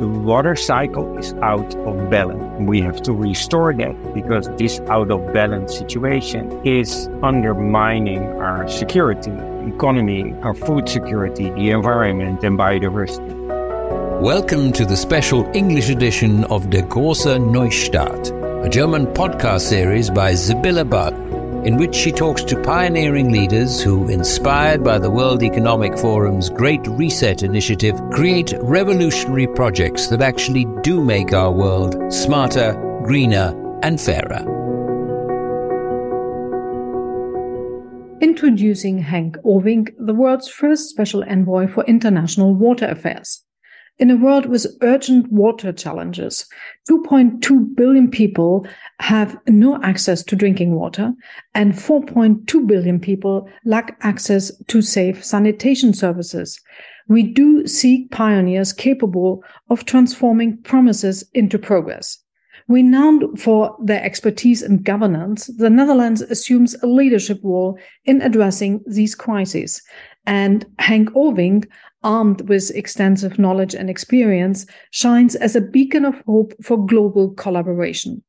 [0.00, 2.40] the water cycle is out of balance.
[2.60, 9.32] We have to restore that because this out of balance situation is undermining our security,
[9.66, 13.34] economy, our food security, the environment, and biodiversity.
[14.20, 18.30] Welcome to the special English edition of Der große Neustart,
[18.64, 21.27] a German podcast series by Sibylle Barton
[21.64, 26.86] in which she talks to pioneering leaders who, inspired by the World Economic Forum's Great
[26.86, 34.44] Reset initiative, create revolutionary projects that actually do make our world smarter, greener, and fairer.
[38.20, 43.44] Introducing Henk Ovink, the world's first special envoy for international water affairs.
[43.98, 46.46] In a world with urgent water challenges,
[46.88, 48.64] 2.2 billion people
[49.00, 51.12] have no access to drinking water,
[51.54, 56.60] and 4.2 billion people lack access to safe sanitation services.
[57.08, 62.18] We do seek pioneers capable of transforming promises into progress.
[62.66, 69.14] Renowned for their expertise in governance, the Netherlands assumes a leadership role in addressing these
[69.14, 69.80] crises.
[70.26, 71.66] And Henk Ovink
[72.02, 78.22] armed with extensive knowledge and experience, shines as a beacon of hope for global collaboration.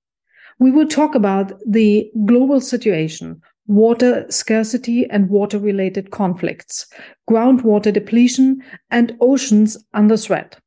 [0.60, 6.86] We will talk about the global situation, water scarcity and water related conflicts,
[7.30, 10.60] groundwater depletion, and oceans under threat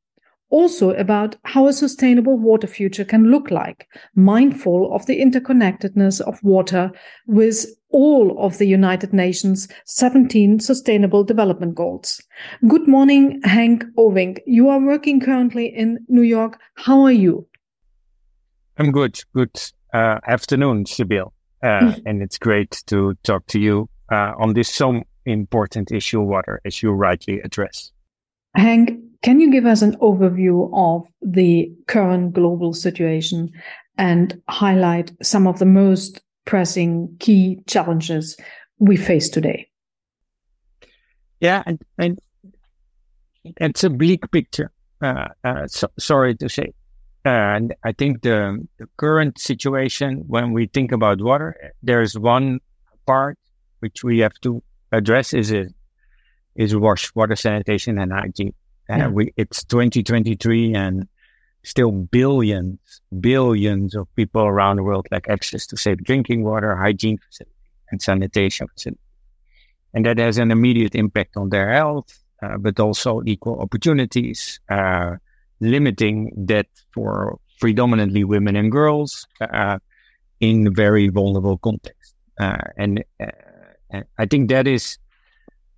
[0.53, 6.37] also about how a sustainable water future can look like, mindful of the interconnectedness of
[6.43, 6.91] water
[7.25, 12.21] with all of the United Nations 17 Sustainable Development Goals.
[12.67, 14.41] Good morning, Henk Ovink.
[14.45, 16.59] You are working currently in New York.
[16.75, 17.47] How are you?
[18.77, 19.19] I'm good.
[19.33, 19.59] Good
[19.93, 21.33] uh, afternoon, Sibyl.
[21.61, 26.59] Uh, and it's great to talk to you uh, on this so important issue, water,
[26.65, 27.91] as you rightly address.
[28.57, 33.49] Henk, can you give us an overview of the current global situation
[33.97, 38.37] and highlight some of the most pressing key challenges
[38.79, 39.69] we face today?
[41.39, 42.19] Yeah, and, and
[43.43, 44.71] it's a bleak picture.
[45.01, 46.73] Uh, uh, so, sorry to say.
[47.25, 52.59] And I think the, the current situation, when we think about water, there's one
[53.05, 53.37] part
[53.79, 54.61] which we have to
[54.91, 55.73] address is it
[56.55, 58.53] is wash, water sanitation and hygiene.
[58.89, 59.07] Uh, yeah.
[59.07, 61.07] we, it's 2023 and
[61.63, 62.79] still billions,
[63.19, 67.55] billions of people around the world lack access to safe drinking water, hygiene facilities,
[67.89, 68.99] and sanitation facilities.
[69.93, 75.15] And that has an immediate impact on their health, uh, but also equal opportunities, uh,
[75.63, 79.79] limiting that for predominantly women and girls uh,
[80.39, 82.15] in very vulnerable context.
[82.39, 84.97] Uh, and uh, I think that is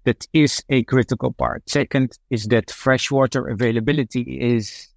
[0.05, 1.67] that is a critical part.
[1.69, 4.87] Second is that freshwater availability is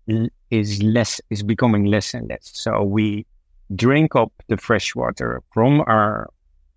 [0.50, 2.50] is less is becoming less and less.
[2.54, 3.26] So we
[3.74, 6.30] drink up the fresh water from our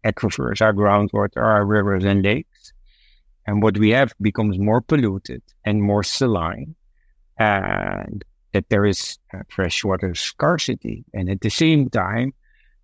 [0.05, 2.73] aquifers, our groundwater, our rivers and lakes,
[3.45, 6.75] and what we have becomes more polluted and more saline,
[7.41, 9.17] and that there is
[9.49, 12.33] freshwater scarcity, and at the same time,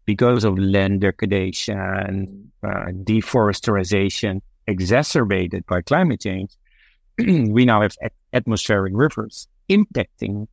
[0.06, 6.52] because of land degradation, uh, deforestation, exacerbated by climate change,
[7.18, 7.96] we now have
[8.34, 10.48] atmospheric rivers impacting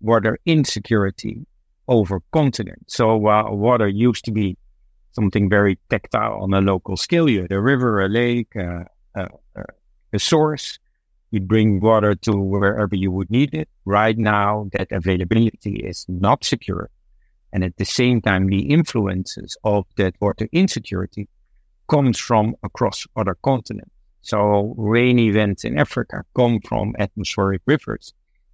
[0.00, 1.46] water insecurity
[1.88, 2.96] over continents.
[2.96, 4.56] So uh, water used to be
[5.12, 7.28] something very tactile on a local scale.
[7.28, 8.84] You had a river, a lake, uh,
[9.14, 9.62] uh, uh,
[10.12, 10.78] a source.
[11.30, 13.68] You bring water to wherever you would need it.
[13.84, 16.90] Right now, that availability is not secure.
[17.52, 21.28] And at the same time, the influences of that water insecurity
[21.88, 23.90] comes from across other continents.
[24.22, 28.12] So rain events in Africa come from atmospheric rivers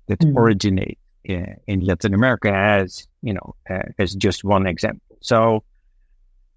[0.08, 0.36] that mm.
[0.36, 5.16] originate in, in Latin America as, you know, uh, as just one example.
[5.20, 5.64] So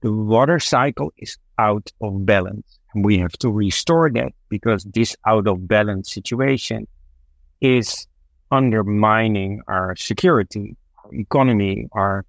[0.02, 5.48] the water cycle is out of balance we have to restore that because this out
[5.48, 6.88] of balance situation
[7.62, 8.08] is
[8.52, 12.26] undermining our security, our economy, our,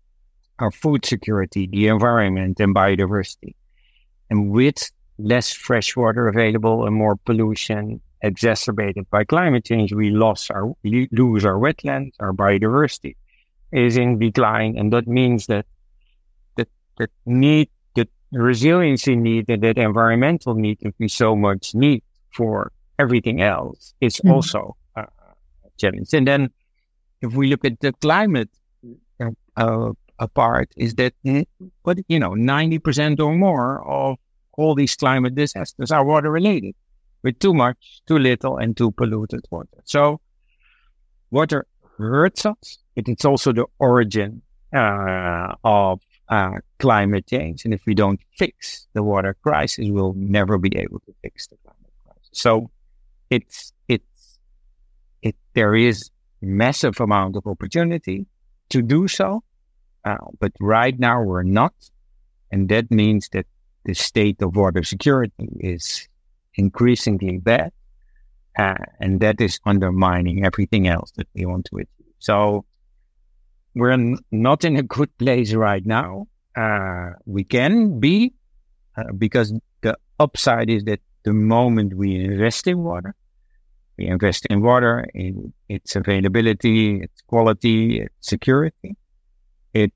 [0.58, 3.54] our food security, the environment and biodiversity.
[4.30, 10.50] And with less fresh water available and more pollution exacerbated by climate change, we lost
[10.50, 13.16] our, we lose our wetlands, our biodiversity
[13.72, 14.76] is in decline.
[14.78, 15.66] And that means that
[16.56, 16.68] that,
[16.98, 17.68] that need,
[18.32, 22.02] that resiliency need and that environmental need that we so much need
[22.32, 24.32] for everything else is mm-hmm.
[24.32, 26.12] also uh, a challenge.
[26.12, 26.50] And then
[27.20, 28.50] if we look at the climate
[29.56, 31.14] uh, apart is that,
[31.82, 34.16] what, you know, 90% or more of
[34.52, 36.74] all these climate disasters are water related
[37.22, 39.82] with too much, too little, and too polluted water.
[39.84, 40.20] So
[41.30, 41.66] water
[41.98, 44.42] hurts us, but it's also the origin
[44.74, 47.64] uh, of uh, climate change.
[47.64, 51.56] And if we don't fix the water crisis, we'll never be able to fix the
[51.64, 52.28] climate crisis.
[52.32, 52.70] So
[53.30, 54.38] it's it's
[55.22, 58.26] it there is massive amount of opportunity
[58.70, 59.42] to do so,
[60.04, 61.74] uh, but right now we're not,
[62.50, 63.46] and that means that
[63.84, 66.08] the state of water security is
[66.56, 67.72] increasingly bad,
[68.58, 72.14] uh, and that is undermining everything else that we want to achieve.
[72.18, 72.64] So
[73.76, 76.26] we're not in a good place right now.
[76.56, 78.32] Uh, we can be
[78.96, 79.52] uh, because
[79.82, 83.14] the upside is that the moment we invest in water,
[83.98, 88.96] we invest in water, in its availability, its quality, its security.
[89.74, 89.92] It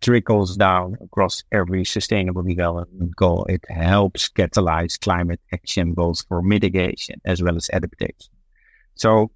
[0.00, 3.44] trickles down across every sustainable development goal.
[3.46, 8.32] It helps catalyze climate action goals for mitigation as well as adaptation.
[8.94, 9.32] So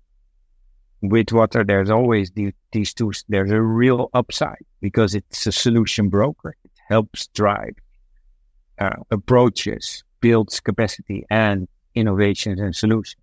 [1.03, 6.09] with water, there's always the, these two, there's a real upside because it's a solution
[6.09, 6.57] broker.
[6.65, 7.75] It helps drive
[8.79, 13.23] uh, approaches, builds capacity and innovations and solutions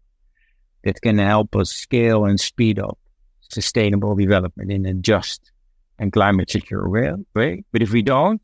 [0.84, 2.98] that can help us scale and speed up
[3.50, 5.52] sustainable development in a just
[5.98, 7.64] and climate secure way.
[7.72, 8.42] But if we don't,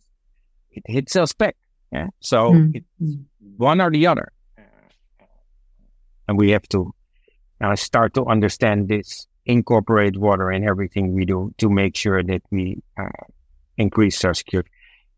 [0.72, 1.56] it hits us back.
[1.92, 2.08] Yeah.
[2.20, 2.76] So mm.
[2.76, 3.18] it's
[3.56, 4.32] one or the other.
[6.28, 6.94] And we have to
[7.62, 12.42] uh, start to understand this, incorporate water in everything we do to make sure that
[12.52, 13.10] we uh,
[13.78, 14.70] increase our security.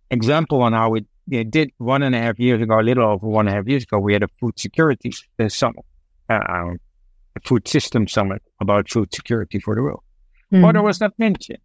[0.10, 3.28] Example on how it, it, did one and a half years ago, a little over
[3.28, 5.12] one and a half years ago, we had a food security
[5.48, 5.86] summit,
[6.30, 10.04] uh, a food system summit about food security for the world.
[10.52, 10.64] Mm.
[10.64, 11.60] Water was not mentioned.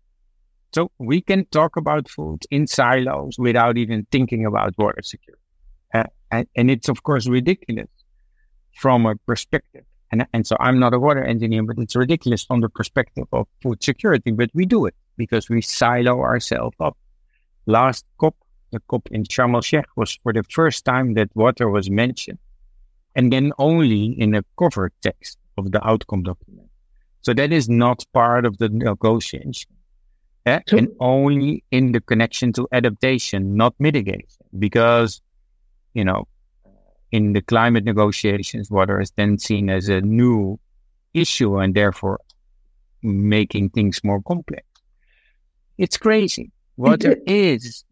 [0.74, 5.42] So we can talk about food in silos without even thinking about water security.
[5.94, 7.90] Uh, and, and, it's of course ridiculous
[8.74, 12.60] from a perspective and, and so I'm not a water engineer, but it's ridiculous from
[12.60, 14.30] the perspective of food security.
[14.30, 16.96] But we do it because we silo ourselves up.
[17.66, 18.36] Last COP,
[18.72, 22.38] the COP in Sharm el Sheikh, was for the first time that water was mentioned,
[23.14, 26.68] and then only in a cover text of the outcome document.
[27.22, 29.70] So that is not part of the negotiation.
[30.44, 30.60] Eh?
[30.72, 35.22] And only in the connection to adaptation, not mitigation, because,
[35.94, 36.26] you know,
[37.12, 40.58] in the climate negotiations, water is then seen as a new
[41.14, 42.18] issue and therefore
[43.02, 44.64] making things more complex.
[45.78, 46.50] It's crazy.
[46.76, 47.84] Water is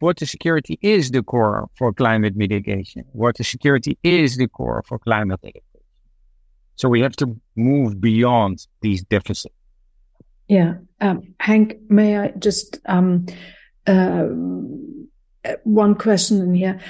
[0.00, 3.04] water security is the core for climate mitigation.
[3.12, 5.64] Water security is the core for climate adaptation.
[6.76, 9.54] So we have to move beyond these deficits.
[10.46, 13.26] Yeah, um, Henk, may I just um,
[13.86, 14.28] uh,
[15.64, 16.80] one question in here?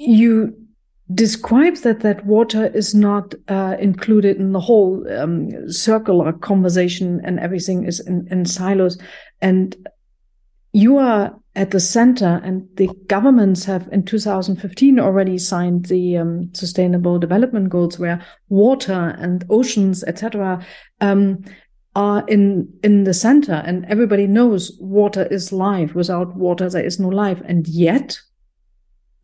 [0.00, 0.56] You
[1.12, 7.38] describe that that water is not uh, included in the whole um, circular conversation and
[7.38, 8.96] everything is in, in silos.
[9.42, 9.76] And
[10.72, 16.48] you are at the center and the governments have in 2015 already signed the um,
[16.54, 20.64] sustainable development goals where water and oceans etc
[21.00, 21.42] um,
[21.96, 25.94] are in in the center and everybody knows water is life.
[25.94, 27.42] Without water there is no life.
[27.44, 28.16] And yet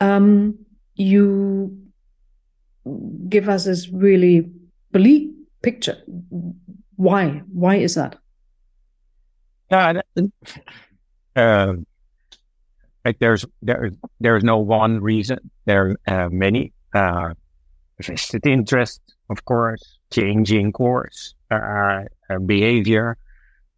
[0.00, 0.58] um,
[0.96, 1.76] you
[3.28, 4.50] give us this really
[4.92, 5.30] bleak
[5.62, 5.98] picture.
[6.96, 7.42] Why?
[7.52, 8.16] Why is that?
[11.34, 11.74] Uh,
[13.04, 15.38] like there's there there's no one reason.
[15.64, 17.34] There are uh, many uh,
[18.00, 23.18] vested interest, of course, changing course, uh, uh behavior.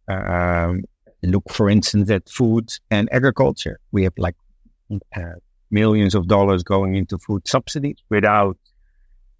[0.07, 0.83] Um,
[1.21, 3.79] look, for instance, at food and agriculture.
[3.91, 4.35] We have like
[5.15, 5.37] uh,
[5.71, 8.57] millions of dollars going into food subsidies without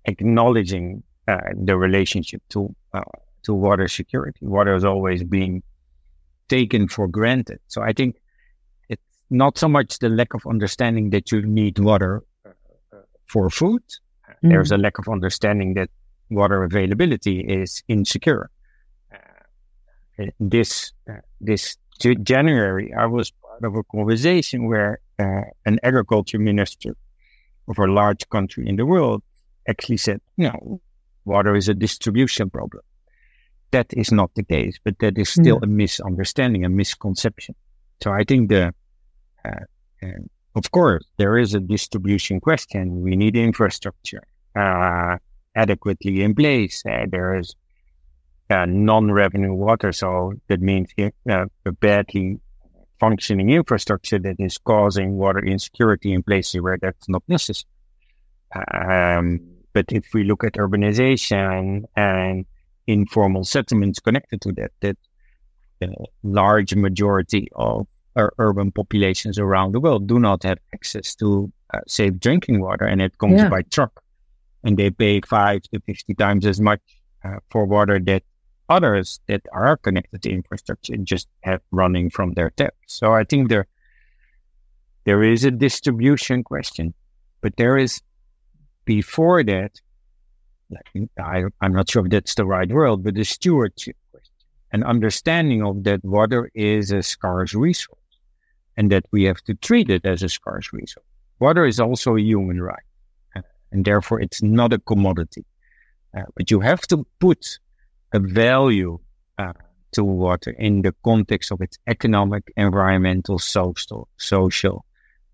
[0.06, 3.02] acknowledging uh, the relationship to uh,
[3.44, 4.46] to water security.
[4.46, 5.64] Water is always being
[6.50, 7.60] taken for granted.
[7.68, 8.16] So I think
[8.90, 12.50] it's not so much the lack of understanding that you need water uh,
[13.28, 13.84] for food.
[14.44, 14.50] Mm.
[14.50, 15.90] There's a lack of understanding that
[16.30, 18.50] water availability is insecure.
[19.14, 26.40] Uh, this uh, this January, I was part of a conversation where uh, an agriculture
[26.40, 26.96] minister
[27.68, 29.22] of a large country in the world
[29.68, 30.82] actually said, no,
[31.26, 32.84] water is a distribution problem.
[33.72, 37.56] That is not the case, but that is still a misunderstanding, a misconception.
[38.02, 38.74] So I think the,
[39.46, 39.50] uh,
[40.02, 40.08] uh,
[40.56, 43.02] of course, there is a distribution question.
[43.02, 44.24] We need infrastructure
[44.56, 45.18] uh,
[45.56, 46.84] adequately in place.
[46.84, 47.56] Uh, there is
[48.50, 50.90] uh, non-revenue water, so that means
[51.30, 51.46] uh,
[51.80, 52.40] badly
[53.00, 57.70] functioning infrastructure that is causing water insecurity in places where that's not necessary.
[58.74, 59.42] Um,
[59.74, 62.46] but if we look at urbanization and
[62.90, 64.72] informal settlements connected to that.
[64.82, 64.98] That
[65.80, 71.52] the large majority of our urban populations around the world do not have access to
[71.74, 73.50] uh, safe drinking water, and it comes yeah.
[73.50, 74.02] by truck,
[74.64, 76.82] and they pay five to fifty times as much
[77.24, 78.24] uh, for water that
[78.70, 82.76] others that are connected to infrastructure just have running from their taps.
[82.88, 83.68] So I think there
[85.06, 86.94] there is a distribution question,
[87.42, 88.02] but there is
[88.86, 89.80] before that.
[91.20, 94.34] I, I'm not sure if that's the right word, but the stewardship question,
[94.72, 97.98] an understanding of that water is a scarce resource
[98.78, 101.06] and that we have to treat it as a scarce resource.
[101.40, 102.84] Water is also a human right,
[103.36, 105.44] uh, and therefore it's not a commodity.
[106.16, 107.60] Uh, but you have to put
[108.14, 109.00] a value
[109.38, 109.54] uh,
[109.94, 114.86] to water in the context of its economic, environmental, social, social,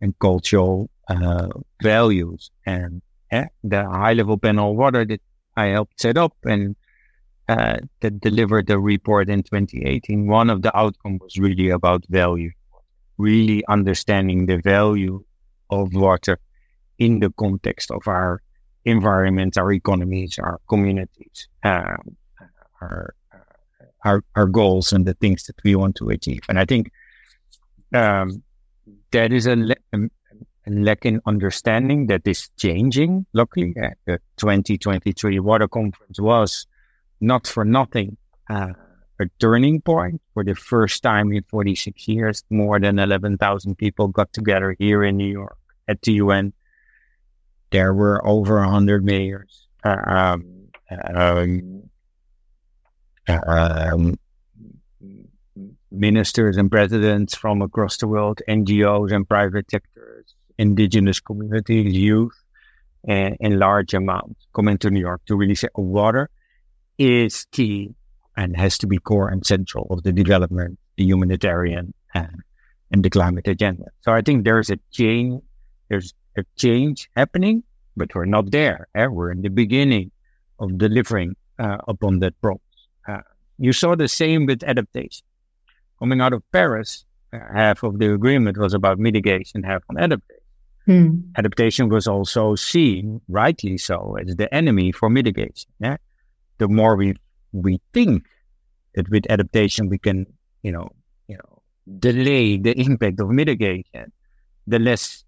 [0.01, 1.49] and cultural uh,
[1.81, 2.51] values.
[2.65, 3.01] And
[3.31, 5.21] uh, the high level panel water that
[5.57, 6.75] I helped set up and
[7.47, 12.51] uh, that delivered the report in 2018, one of the outcomes was really about value
[13.17, 15.23] really understanding the value
[15.69, 16.39] of water
[16.99, 18.41] in the context of our
[18.85, 22.15] environment, our economies, our communities, um,
[22.85, 23.15] our,
[24.03, 26.41] our, our goals and the things that we want to achieve.
[26.49, 26.91] And I think
[27.93, 28.43] um,
[29.11, 29.97] that is a, le- a,
[30.67, 33.25] lack in understanding that is changing.
[33.33, 36.65] Luckily, uh, the 2023 Water Conference was
[37.21, 38.17] not for nothing.
[38.49, 38.73] Uh,
[39.19, 42.43] a turning point for the first time in 46 years.
[42.49, 46.53] More than 11,000 people got together here in New York at the UN.
[47.71, 50.69] There were over 100 mayors, um,
[51.13, 51.89] um,
[53.27, 54.15] um,
[55.91, 62.35] ministers and presidents from across the world, NGOs and private sectors, indigenous communities, youth,
[63.07, 66.29] and in large amounts coming to New York to really say water
[66.97, 67.93] is key
[68.35, 72.41] and has to be core and central of the development, the humanitarian, and,
[72.91, 73.85] and the climate agenda.
[74.01, 75.41] So I think there's a change,
[75.89, 77.63] there's a change happening,
[77.95, 78.87] but we're not there.
[78.95, 79.07] Eh?
[79.07, 80.11] We're in the beginning
[80.59, 82.61] of delivering uh, upon that promise.
[83.07, 83.21] Uh,
[83.57, 85.25] you saw the same with adaptation.
[85.99, 90.41] Coming out of Paris, uh, half of the agreement was about mitigation, half on adaptation.
[90.85, 91.19] Hmm.
[91.35, 95.71] Adaptation was also seen, rightly so, as the enemy for mitigation.
[95.79, 95.97] Yeah?
[96.59, 97.15] The more we
[97.53, 98.25] we think
[98.93, 100.25] that with adaptation we can,
[100.61, 100.89] you know,
[101.27, 101.61] you know,
[101.99, 104.11] delay the impact of mitigation,
[104.67, 105.23] the less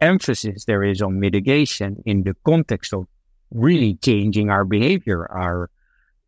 [0.00, 3.06] emphasis there is on mitigation in the context of
[3.50, 5.70] really changing our behavior, our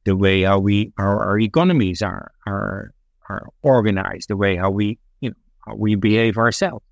[0.08, 2.94] the way how we our, our economies are are
[3.28, 5.36] are organized, the way how we you know
[5.66, 6.84] how we behave ourselves.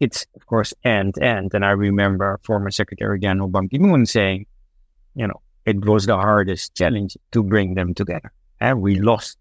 [0.00, 4.44] It's of course end end, and I remember former Secretary General Ban Ki-moon saying,
[5.14, 8.30] you know, it was the hardest challenge to bring them together.
[8.60, 9.38] And we lost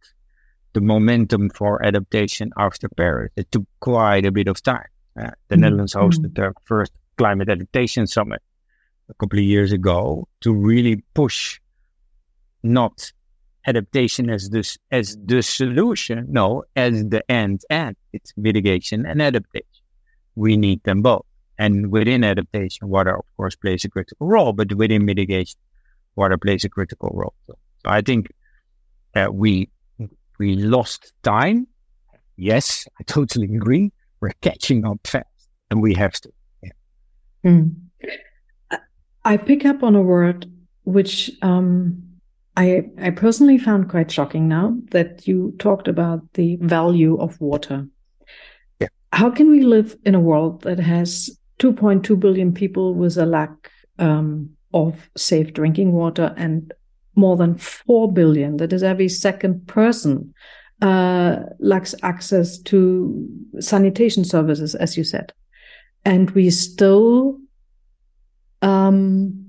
[0.72, 3.32] the momentum for adaptation after Paris.
[3.36, 4.88] It took quite a bit of time.
[5.20, 5.62] Uh, the mm-hmm.
[5.64, 6.42] Netherlands hosted mm-hmm.
[6.42, 8.42] the first climate adaptation summit
[9.10, 11.61] a couple of years ago to really push
[12.64, 13.12] not
[13.68, 17.96] adaptation as this as the solution, no, as the end end.
[18.14, 19.68] It's mitigation and adaptation.
[20.36, 21.26] We need them both.
[21.58, 25.60] And within adaptation, water of course plays a critical role, but within mitigation,
[26.16, 27.34] water plays a critical role.
[27.46, 27.54] So,
[27.84, 28.32] so I think
[29.16, 29.70] uh, we
[30.40, 31.68] we lost time.
[32.38, 33.92] Yes, I totally agree.
[34.22, 35.26] We're catching up fast,
[35.70, 36.32] and we have to.
[36.64, 36.72] Yeah.
[37.46, 37.76] Mm.
[39.24, 40.52] I pick up on a word
[40.84, 42.11] which um,
[42.62, 44.48] I I personally found quite shocking.
[44.48, 47.88] Now that you talked about the value of water,
[48.80, 48.90] yeah.
[49.12, 53.72] how can we live in a world that has 2.2 billion people with a lack
[53.98, 56.74] um, of safe drinking water and
[57.16, 60.34] more than 4 billion that is every second person
[60.82, 63.28] uh, lacks access to
[63.60, 65.34] sanitation services as you said
[66.06, 67.38] and we still
[68.62, 69.46] um,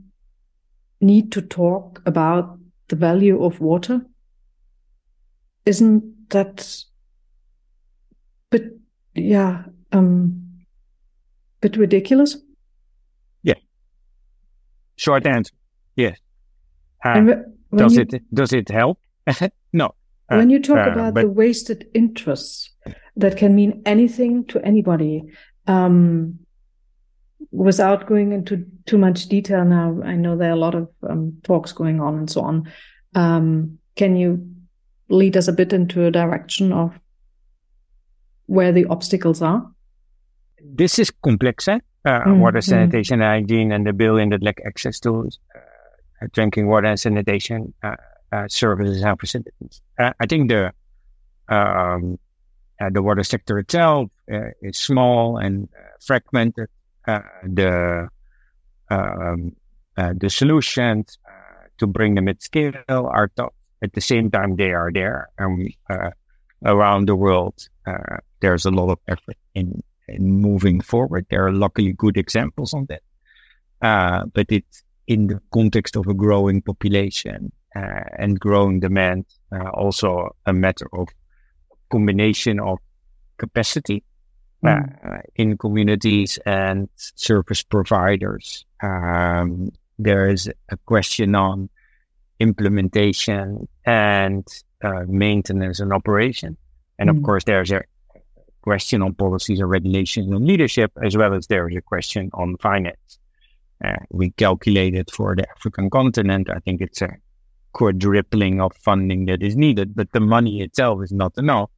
[1.00, 2.58] need to talk about
[2.88, 4.04] the value of water
[5.64, 6.84] isn't that
[8.50, 8.62] but
[9.14, 10.42] yeah um
[11.60, 12.36] bit ridiculous
[13.42, 13.54] Yeah.
[14.96, 15.54] Short answer,
[15.96, 16.18] yes.
[17.04, 17.20] Uh,
[17.74, 18.98] does you, it does it help?
[19.72, 19.86] no.
[20.28, 22.70] Uh, when you talk uh, about but, the wasted interests,
[23.16, 25.22] that can mean anything to anybody.
[25.66, 26.38] Um,
[27.52, 31.38] without going into too much detail now, I know there are a lot of um,
[31.44, 32.72] talks going on and so on.
[33.14, 34.48] Um, can you
[35.08, 36.98] lead us a bit into a direction of
[38.46, 39.70] where the obstacles are?
[40.64, 41.68] This is complex.
[41.68, 41.78] Eh?
[42.04, 42.64] uh, mm, water mm.
[42.64, 47.72] sanitation and hygiene and the billion that lack access to uh, drinking water and sanitation
[47.82, 47.96] uh,
[48.32, 49.82] uh, services and facilities.
[49.98, 50.72] Uh, I think the
[51.48, 52.18] um,
[52.80, 55.68] uh, the water sector itself uh, is small and
[56.00, 56.68] fragmented.
[57.06, 58.08] The
[58.90, 59.56] um,
[59.96, 61.18] the solutions
[61.78, 63.30] to bring them at scale are.
[63.82, 65.74] At the same time, they are there, and
[66.64, 67.68] around the world,
[68.40, 71.26] there's a lot of effort in, in moving forward.
[71.30, 73.02] There are luckily good examples on that.
[73.80, 79.70] Uh, but it's in the context of a growing population uh, and growing demand, uh,
[79.70, 81.08] also a matter of
[81.90, 82.78] combination of
[83.38, 84.04] capacity
[84.64, 85.20] mm.
[85.36, 88.64] in communities and service providers.
[88.82, 91.68] Um, there is a question on
[92.40, 94.46] implementation and
[94.82, 96.56] uh, maintenance and operation.
[96.98, 97.16] And mm.
[97.16, 97.82] of course, there's a
[98.62, 102.56] question on policies and regulations and leadership, as well as there is a question on
[102.58, 103.18] finance.
[103.84, 106.48] Uh, we calculated for the African continent.
[106.48, 107.16] I think it's a
[107.72, 111.70] quadrupling of funding that is needed, but the money itself is not enough.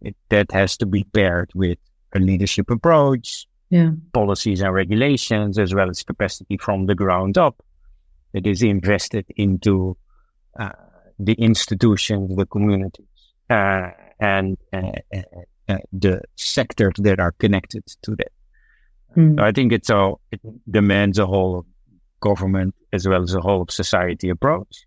[0.00, 1.78] It, that has to be paired with
[2.14, 3.90] a leadership approach, yeah.
[4.12, 7.62] policies and regulations, as well as capacity from the ground up
[8.32, 9.96] that is invested into
[10.58, 10.70] uh,
[11.18, 13.06] the institutions, the communities,
[13.50, 13.90] uh,
[14.20, 15.22] and uh, uh,
[15.68, 18.32] uh the sectors that are connected to that.
[19.16, 19.36] Mm.
[19.36, 20.40] So I think it's a, it
[20.70, 21.66] demands a whole of
[22.20, 24.86] government as well as a whole of society approach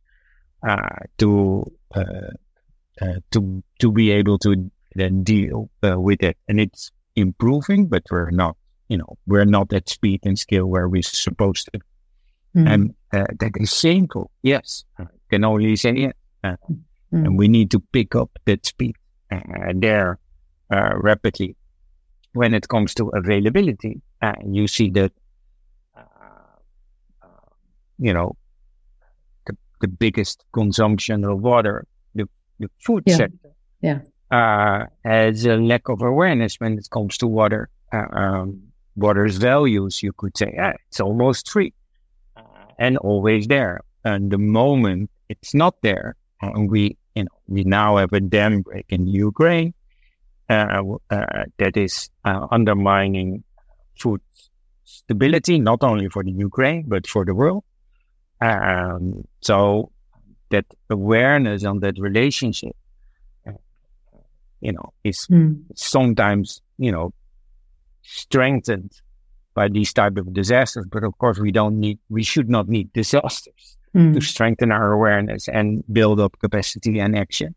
[0.67, 1.63] uh, to
[1.95, 2.31] uh,
[3.01, 8.03] uh, to to be able to then deal uh, with it, and it's improving, but
[8.09, 8.55] we're not,
[8.87, 11.79] you know, we're not at speed and scale where we're supposed to,
[12.55, 12.69] mm.
[12.71, 14.31] and uh, that is shameful.
[14.43, 16.57] Yes, I can only say it, mm.
[17.11, 18.95] and we need to pick up that speed
[19.75, 20.17] there
[20.69, 21.57] rapidly
[22.33, 25.11] when it comes to availability uh, you see that,
[25.95, 26.01] uh,
[27.21, 27.27] uh,
[27.99, 28.35] you know,
[29.45, 32.27] the, the biggest consumption of water, the,
[32.59, 33.15] the food yeah.
[33.15, 33.99] sector, yeah.
[34.29, 38.61] Uh, has a lack of awareness when it comes to water, uh, um,
[38.97, 40.53] water's values, you could say.
[40.61, 41.73] Uh, it's almost free
[42.77, 43.79] and always there.
[44.03, 48.61] And the moment it's not there, and we, you know, we now have a dam
[48.61, 49.73] break in Ukraine,
[50.49, 53.43] uh, uh, that is uh, undermining
[53.99, 54.21] food
[54.83, 57.63] stability, not only for the Ukraine, but for the world.
[58.39, 59.91] Um, so
[60.49, 62.75] that awareness on that relationship,
[64.61, 65.59] you know, is mm.
[65.75, 67.13] sometimes, you know,
[68.03, 68.91] strengthened
[69.53, 70.85] by these type of disasters.
[70.89, 74.13] But of course, we don't need, we should not need disasters mm.
[74.13, 77.55] to strengthen our awareness and build up capacity and action.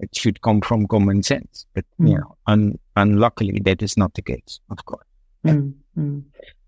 [0.00, 2.10] It should come from common sense, but mm.
[2.10, 5.06] you know, un- unluckily, that is not the case, of course.
[5.44, 6.22] Mm, mm.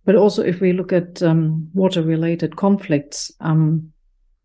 [0.04, 3.92] But also, if we look at um, water-related conflicts, um,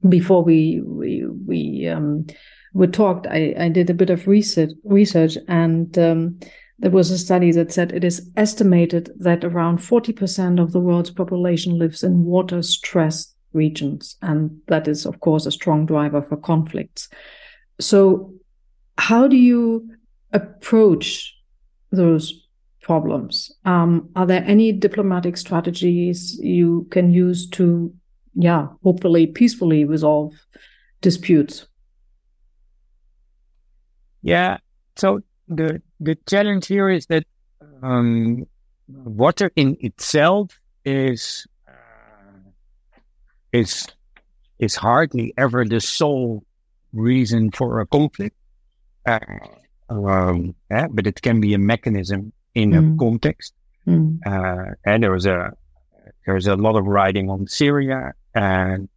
[0.08, 2.28] before we we we um,
[2.76, 6.40] we talked, I, I did a bit of research research, and um,
[6.80, 10.80] there was a study that said it is estimated that around forty percent of the
[10.80, 16.38] world's population lives in water-stressed regions, and that is, of course, a strong driver for
[16.38, 17.10] conflicts.
[17.80, 18.34] So,
[18.98, 19.90] how do you
[20.34, 21.34] approach
[21.92, 22.46] those
[22.86, 23.52] problems.
[23.66, 27.92] Um, are there any diplomatic strategies you can use to,
[28.36, 30.34] yeah, hopefully peacefully resolve
[31.02, 31.66] disputes?
[34.26, 34.58] Yeah.
[34.96, 37.26] So the the challenge here is that
[37.84, 38.48] um,
[38.88, 42.50] water in itself is uh,
[43.54, 43.88] is
[44.58, 46.44] is hardly ever the sole
[46.92, 48.36] reason for a conflict.
[49.06, 49.20] Uh,
[49.90, 52.96] um, yeah, but it can be a mechanism in mm.
[52.96, 53.54] a context.
[53.86, 54.18] Mm.
[54.26, 55.54] Uh, and there was a
[56.26, 58.90] there's a lot of writing on Syria and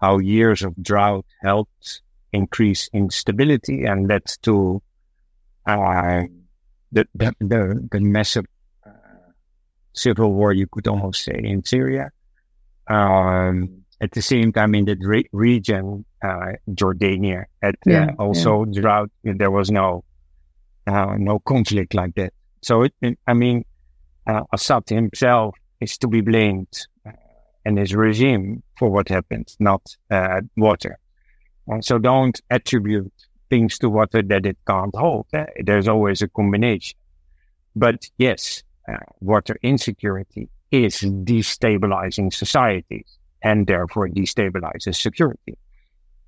[0.00, 2.00] how years of drought helped
[2.32, 4.82] increase instability and led to
[5.66, 6.22] uh,
[6.92, 8.46] the, the, the, the massive
[8.86, 8.90] uh,
[9.92, 12.10] civil war, you could almost say, in Syria.
[12.86, 18.64] Um, at the same time, in the re- region, uh, Jordania had uh, yeah, also
[18.64, 18.80] yeah.
[18.80, 19.10] drought.
[19.24, 20.04] There was no
[20.86, 22.32] uh, no conflict like that.
[22.62, 23.64] So, it, it, I mean,
[24.26, 26.86] uh, Assad himself is to be blamed
[27.64, 30.98] and his regime for what happened, not uh, water.
[31.68, 33.12] And so don't attribute
[33.50, 35.26] things to water that it can't hold.
[35.32, 36.98] Uh, there's always a combination.
[37.76, 45.56] But yes, uh, water insecurity is destabilizing societies and therefore destabilizes security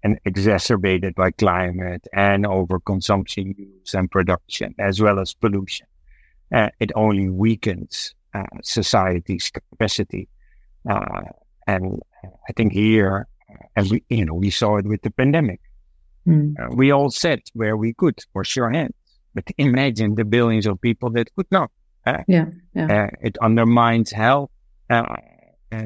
[0.02, 5.86] and exacerbated by climate and overconsumption use and production as well as pollution
[6.52, 10.28] uh, it only weakens uh, society's capacity.
[10.88, 11.22] Uh,
[11.66, 12.00] and
[12.48, 13.26] I think here,
[13.76, 15.60] and we, you know, we saw it with the pandemic.
[16.26, 16.54] Mm.
[16.58, 18.94] Uh, we all said where we could wash your hands,
[19.34, 21.70] but imagine the billions of people that could not.
[22.06, 23.04] Uh, Yeah, yeah.
[23.04, 24.50] uh, it undermines health
[24.88, 25.16] uh,
[25.72, 25.76] uh,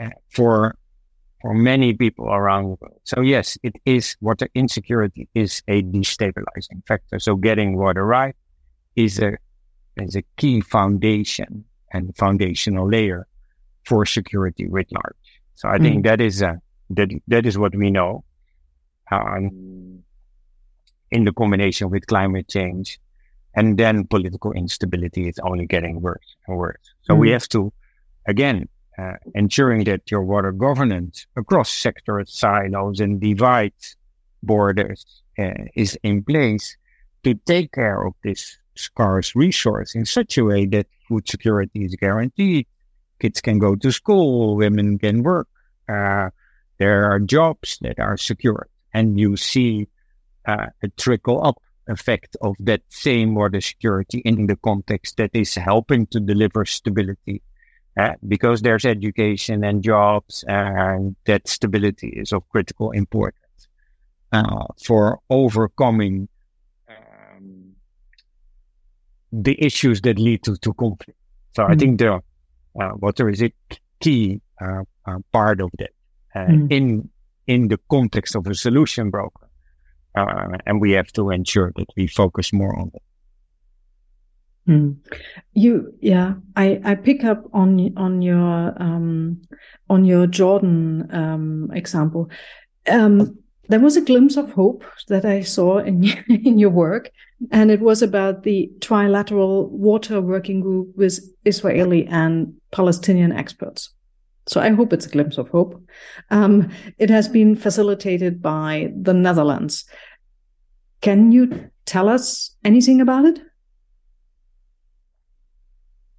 [0.00, 0.76] uh, for
[1.40, 3.00] for many people around the world.
[3.04, 7.18] So yes, it is water insecurity is a destabilizing factor.
[7.18, 8.34] So getting water right
[8.96, 9.36] is a
[9.96, 13.26] is a key foundation and foundational layer
[13.84, 15.16] for security writ large.
[15.54, 16.56] So I think that is uh,
[16.96, 18.24] that that is what we know.
[19.12, 20.02] Um,
[21.10, 22.98] in the combination with climate change,
[23.54, 26.94] and then political instability is only getting worse and worse.
[27.02, 27.32] So we Mm.
[27.32, 27.72] have to,
[28.26, 33.74] again, uh, ensuring that your water governance across sector silos and divide
[34.42, 36.76] borders uh, is in place
[37.22, 41.94] to take care of this scarce resource in such a way that food security is
[41.94, 42.66] guaranteed.
[43.20, 45.48] Kids can go to school, women can work,
[45.88, 46.30] uh,
[46.78, 49.88] there are jobs that are secured, and you see
[50.46, 51.56] uh, a trickle up
[51.88, 57.42] effect of that same water security in the context that is helping to deliver stability.
[57.96, 63.68] Uh, because there's education and jobs, and that stability is of critical importance
[64.32, 66.28] uh, for overcoming
[66.88, 67.72] um,
[69.32, 71.18] the issues that lead to, to conflict.
[71.54, 71.78] So I Mm.
[71.78, 73.52] think the uh, water is a
[74.00, 75.90] key uh, uh, part of that
[76.34, 76.72] Mm.
[76.72, 77.08] in
[77.46, 79.48] in the context of a solution broker.
[80.16, 83.02] Uh, and we have to ensure that we focus more on that.
[84.68, 84.96] Mm.
[85.52, 89.42] You, yeah, I, I pick up on on your um,
[89.90, 92.30] on your Jordan um, example.
[92.88, 97.10] Um, there was a glimpse of hope that I saw in in your work,
[97.50, 103.90] and it was about the trilateral water working group with Israeli and Palestinian experts.
[104.46, 105.80] So I hope it's a glimpse of hope.
[106.30, 109.84] Um, it has been facilitated by the Netherlands.
[111.00, 113.40] Can you tell us anything about it?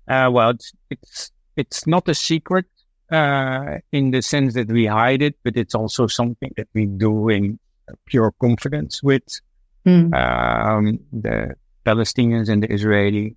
[0.07, 2.65] Uh, well, it's, it's, it's not a secret,
[3.11, 7.29] uh, in the sense that we hide it, but it's also something that we do
[7.29, 7.59] in
[8.05, 9.23] pure confidence with,
[9.85, 10.15] Mm.
[10.15, 11.53] um, the
[11.85, 13.35] Palestinians and the Israeli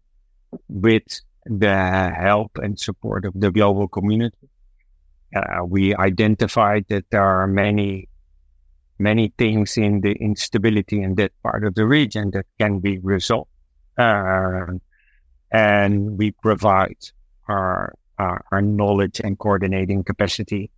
[0.70, 4.47] with the help and support of the global community.
[5.34, 8.08] Uh, we identified that there are many,
[8.98, 13.50] many things in the instability in that part of the region that can be resolved.
[13.96, 14.66] Uh,
[15.50, 16.96] and we provide
[17.48, 20.70] our, our, our knowledge and coordinating capacity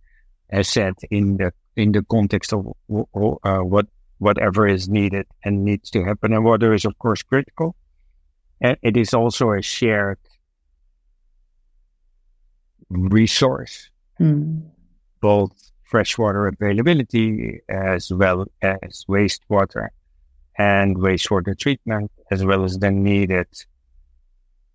[0.49, 3.87] as said in the, in the context of uh, what,
[4.17, 6.33] whatever is needed and needs to happen.
[6.33, 7.75] And water is, of course, critical.
[8.59, 10.19] And it is also a shared
[12.89, 13.89] resource,
[14.21, 14.61] Mm.
[15.19, 19.89] both freshwater availability as well as wastewater
[20.57, 23.47] and wastewater treatment, as well as the needed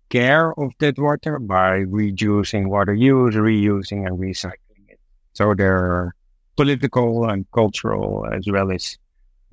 [0.09, 4.99] care of that water by reducing water use, reusing and recycling it.
[5.33, 6.15] So there are
[6.57, 8.97] political and cultural as well as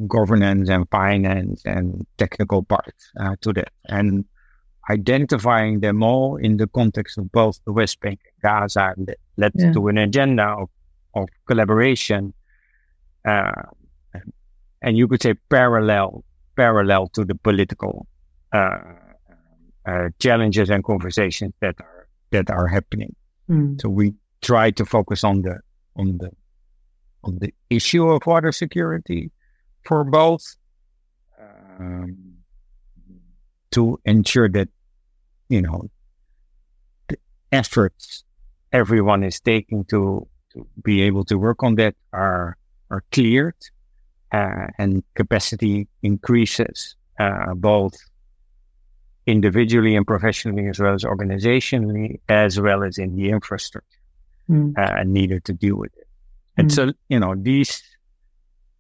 [0.08, 3.72] governance and finance and technical parts uh, to that.
[3.86, 4.24] And
[4.90, 9.52] identifying them all in the context of both the West Bank and Gaza that led
[9.54, 9.72] Yeah.
[9.72, 10.68] to an agenda of,
[11.14, 12.34] of collaboration.
[13.24, 13.62] Uh,
[14.82, 16.24] and you could say parallel,
[16.56, 18.06] parallel to the political,
[18.52, 18.78] uh,
[19.86, 23.14] uh, challenges and conversations that are, that are happening.
[23.48, 23.80] Mm.
[23.80, 25.60] So we try to focus on the,
[25.96, 26.30] on the,
[27.22, 29.30] on the issue of water security
[29.86, 30.56] for both,
[31.80, 32.34] um,
[33.70, 34.68] to ensure that,
[35.54, 35.88] you know,
[37.08, 37.16] the
[37.52, 38.24] efforts
[38.72, 42.56] everyone is taking to, to be able to work on that are,
[42.90, 43.60] are cleared,
[44.32, 47.94] uh, and capacity increases, uh, both
[49.26, 54.00] individually and professionally, as well as organizationally, as well as in the infrastructure
[54.50, 54.76] Mm.
[54.76, 56.08] uh, needed to deal with it.
[56.58, 56.74] And Mm.
[56.76, 57.82] so, you know, these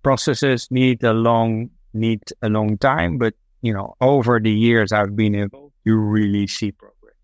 [0.02, 3.32] processes need a long, need a long time, but,
[3.62, 7.14] you know, over the years I've been involved, you really see progress.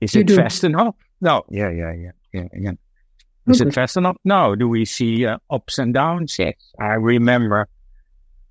[0.00, 0.36] Is You it do.
[0.36, 0.94] fast enough?
[1.20, 1.44] No.
[1.50, 2.72] Yeah, yeah, yeah, yeah, yeah.
[3.48, 3.68] Is Okay.
[3.68, 4.16] it fast enough?
[4.24, 4.54] No.
[4.56, 6.36] Do we see uh, ups and downs?
[6.38, 6.54] Yes.
[6.80, 7.68] I remember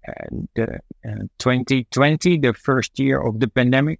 [0.07, 0.13] uh,
[0.55, 3.99] the, uh, 2020, the first year of the pandemic,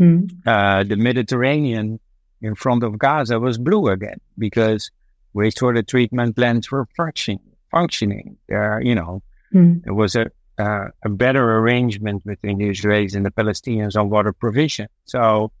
[0.00, 0.28] Mm.
[0.44, 2.00] uh, the Mediterranean
[2.42, 4.90] in front of Gaza was blue again because
[5.36, 7.38] wastewater treatment plants were functioning.
[7.70, 9.84] Functioning, uh, you know, Mm.
[9.84, 14.32] there was a uh, a better arrangement between the Israelis and the Palestinians on water
[14.32, 14.88] provision.
[15.04, 15.52] So,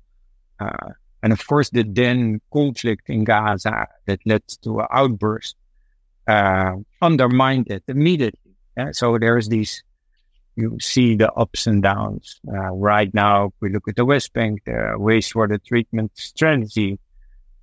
[0.60, 0.90] uh,
[1.22, 5.56] and of course, the then conflict in Gaza that led to an outburst
[6.26, 8.52] uh, undermined it immediately.
[8.76, 8.92] Yeah?
[8.92, 9.82] So there's these,
[10.56, 12.40] you see the ups and downs.
[12.46, 16.98] Uh, right now, we look at the West Bank, the wastewater treatment strategy,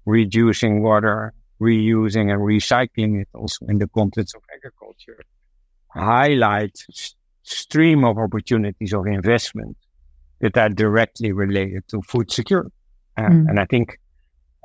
[0.06, 5.24] reducing water, reusing and recycling it also in the context of agriculture,
[5.89, 9.78] highlights stream of opportunities of investment
[10.40, 12.72] that are directly related to food security.
[13.18, 13.50] Uh, mm.
[13.50, 14.00] And I think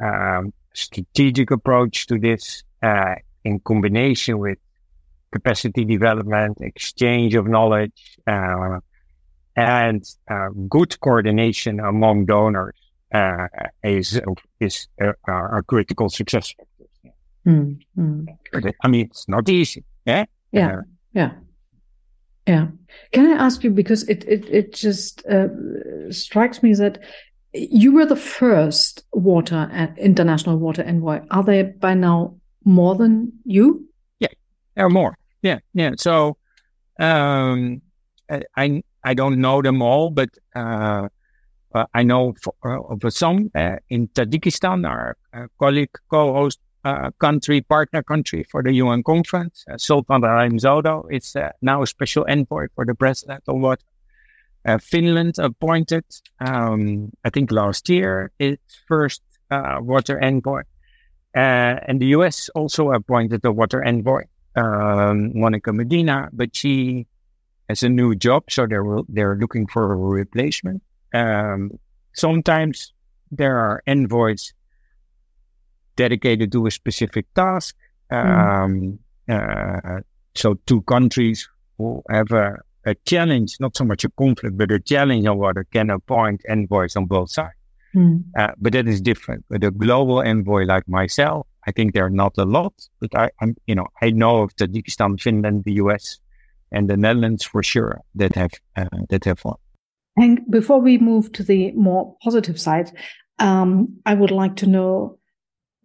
[0.03, 4.59] um, strategic approach to this uh, in combination with
[5.33, 8.79] capacity development, exchange of knowledge, uh,
[9.57, 12.75] and uh, good coordination among donors
[13.13, 13.47] uh,
[13.83, 14.21] is
[14.61, 17.15] is a, critical success factor.
[17.47, 18.75] Mm, mm.
[18.83, 19.85] I mean, it's not easy.
[20.05, 20.25] Yeah.
[20.53, 20.69] Yeah.
[20.69, 21.31] Uh, yeah.
[22.47, 22.69] Yeah.
[23.13, 25.49] Can I ask you because it it it just uh,
[26.11, 26.99] strikes me that
[27.53, 31.21] you were the first water uh, international water envoy.
[31.31, 33.89] Are there by now more than you?
[34.21, 34.29] Yeah,
[34.75, 35.17] there are more.
[35.43, 35.93] Yeah, yeah.
[35.97, 36.37] So
[37.01, 37.83] um,
[38.57, 41.09] I I don't know them all, but uh,
[41.75, 44.87] uh I know for, uh, of some uh, in Tajikistan.
[44.87, 45.17] Our
[45.59, 49.65] colleague, co-host uh, country, partner country for the UN conference.
[49.69, 50.23] Uh, Sultan
[50.59, 53.81] Zodo is uh, now a special envoy for the president of what
[54.65, 56.05] uh, Finland appointed,
[56.39, 60.63] um, I think last year, its first uh, water envoy.
[61.35, 64.23] And the US also appointed a water envoy,
[64.55, 67.07] um, Monica Medina, but she
[67.69, 70.83] has a new job, so they're, they're looking for a replacement.
[71.13, 71.81] Um,
[72.15, 72.93] sometimes
[73.33, 74.55] there are envoys
[75.97, 77.77] dedicated to a specific task.
[78.13, 78.99] Mm.
[79.29, 80.01] Uh,
[80.35, 84.79] so two countries who have a, a, challenge, not so much a conflict, but a
[84.79, 87.55] challenge on water can appoint envoys on both sides.
[87.95, 88.25] Mm.
[88.39, 89.45] Uh, but that is different.
[89.49, 93.31] With a global envoy like myself, I think there are not a lot, but I,
[93.41, 96.21] am you know, I know of Tajikistan, Finland, the US,
[96.71, 99.57] and the Netherlands for sure that have uh, that have one.
[100.17, 102.91] And before we move to the more positive side,
[103.39, 105.19] um, I would like to know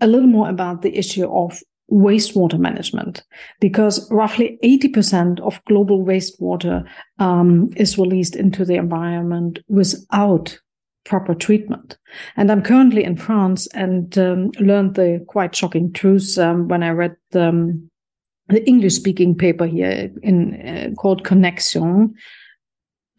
[0.02, 1.62] a little more about the issue of
[1.92, 3.24] wastewater management
[3.60, 6.88] because roughly 80% of global wastewater
[7.20, 10.58] um, is released into the environment without
[11.04, 11.98] proper treatment.
[12.38, 16.90] And I'm currently in France and um, learned the quite shocking truth um, when I
[16.90, 17.90] read the, um,
[18.48, 22.14] the English speaking paper here in uh, called Connexion.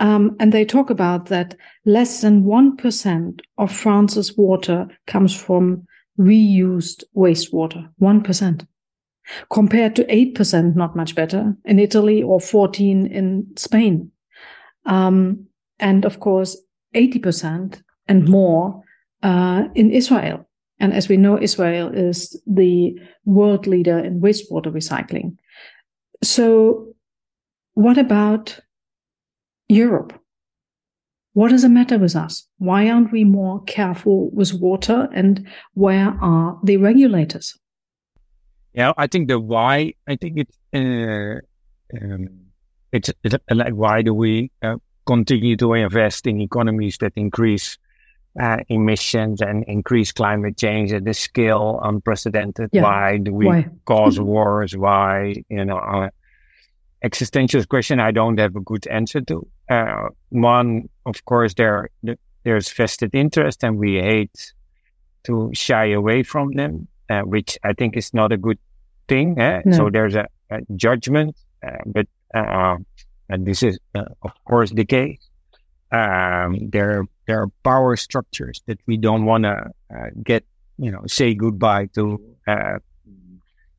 [0.01, 5.87] Um, and they talk about that less than 1% of France's water comes from
[6.19, 8.67] reused wastewater, 1%,
[9.51, 14.11] compared to 8%, not much better, in Italy or 14 in Spain.
[14.87, 15.47] Um,
[15.79, 16.57] and of course,
[16.95, 18.83] 80% and more
[19.23, 20.49] uh, in Israel.
[20.79, 25.37] And as we know, Israel is the world leader in wastewater recycling.
[26.23, 26.95] So,
[27.75, 28.59] what about
[29.69, 30.22] Europe?
[31.35, 32.47] What is the matter with us?
[32.59, 35.09] Why aren't we more careful with water?
[35.15, 37.59] And where are the regulators?
[38.75, 41.41] Yeah, I think the why, I think it's, uh,
[42.01, 42.29] um,
[42.93, 47.79] it's, it's like, why do we uh, continue to invest in economies that increase
[48.41, 52.71] uh, emissions and increase climate change at the scale unprecedented?
[52.73, 52.83] Yeah.
[52.83, 53.69] Why do we why?
[53.87, 54.77] cause wars?
[54.77, 56.11] Why, you know, uh,
[57.03, 59.47] existential question I don't have a good answer to.
[59.69, 61.89] Uh, one, of course, there
[62.45, 64.53] there's vested interest, and we hate
[65.25, 68.59] to shy away from them, uh, which I think is not a good
[69.09, 69.39] thing.
[69.39, 69.63] Eh?
[69.65, 69.77] No.
[69.77, 71.37] So there's a, a judgment,
[71.67, 72.77] uh, but uh,
[73.29, 75.19] and this is uh, of course the case.
[75.93, 80.45] Um, there there are power structures that we don't want to uh, get,
[80.79, 82.19] you know, say goodbye to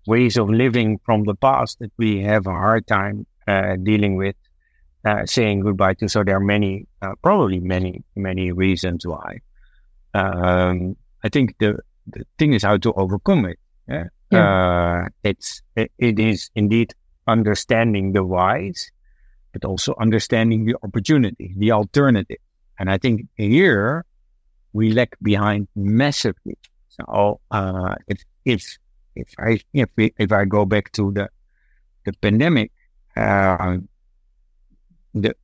[0.05, 4.35] ways of living from the past that we have a hard time uh, dealing with,
[5.05, 6.09] uh, saying goodbye to.
[6.09, 9.39] So there are many, uh, probably many, many reasons why.
[10.13, 13.59] Um, I think the, the thing is how to overcome it.
[13.87, 14.05] Yeah?
[14.31, 15.03] yeah.
[15.05, 16.93] Uh, it's it, it is indeed
[17.27, 18.91] understanding the whys,
[19.53, 22.37] but also understanding the opportunity, the alternative.
[22.79, 24.05] And I think here
[24.73, 26.57] we lag behind massively.
[26.89, 28.77] So uh, if if
[29.15, 31.29] if I if we, if I go back to the
[32.05, 32.71] the pandemic,
[33.15, 33.77] uh,
[35.13, 35.35] the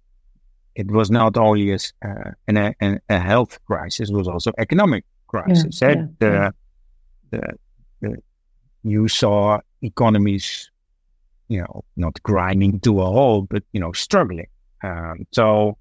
[0.76, 5.04] it was not only as uh, an, a, a, health crisis; it was also economic
[5.28, 5.82] crisis.
[5.82, 6.50] Yeah, yeah, the, yeah.
[7.32, 7.58] The,
[8.02, 8.18] the,
[8.84, 10.72] you saw economies,
[11.50, 14.48] you know, not grinding to a halt, but you know, struggling.
[14.84, 15.78] Um, so,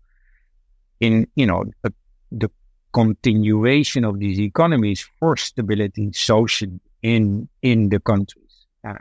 [1.00, 1.92] in you know, the,
[2.32, 2.50] the
[2.92, 6.68] continuation of these economies for stability, social
[7.02, 8.94] in in the countries uh,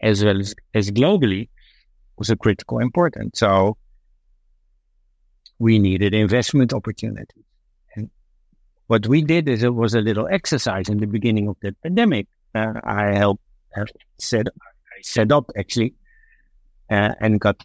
[0.00, 1.48] as well as, as globally
[2.16, 3.38] was a critical importance.
[3.38, 3.76] So
[5.58, 7.44] we needed investment opportunities.
[7.96, 8.10] And
[8.86, 12.26] what we did is it was a little exercise in the beginning of the pandemic.
[12.54, 13.42] Uh, I helped
[13.76, 13.84] uh,
[14.18, 15.94] set I set up actually
[16.90, 17.62] uh, and got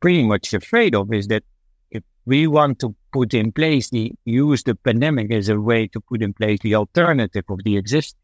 [0.00, 1.42] pretty much afraid of is that
[1.90, 6.00] if we want to put in place the use the pandemic as a way to
[6.00, 8.20] put in place the alternative of the existing,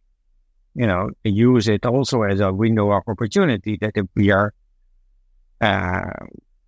[0.74, 4.52] you know, use it also as a window of opportunity that if we are
[5.60, 6.10] uh,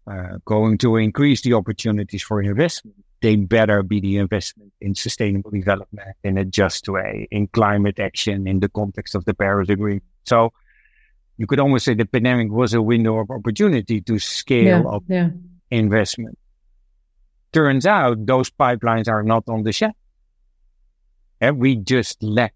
[0.07, 5.51] uh, going to increase the opportunities for investment, they better be the investment in sustainable
[5.51, 10.05] development in a just way, in climate action, in the context of the Paris Agreement.
[10.25, 10.53] So
[11.37, 15.05] you could almost say the pandemic was a window of opportunity to scale Yeah, up
[15.09, 15.31] yeah.
[15.71, 16.39] investment.
[17.53, 19.97] Turns out those pipelines are not on the shelf.
[21.41, 22.55] And we just lack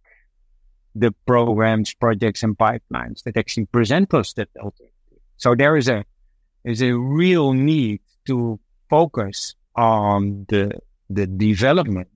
[1.01, 4.95] the programs, projects, and pipelines that actually present us that alternative.
[5.39, 6.05] So there is a
[6.65, 8.59] is a real need to
[8.89, 10.73] focus on the
[11.09, 12.09] the development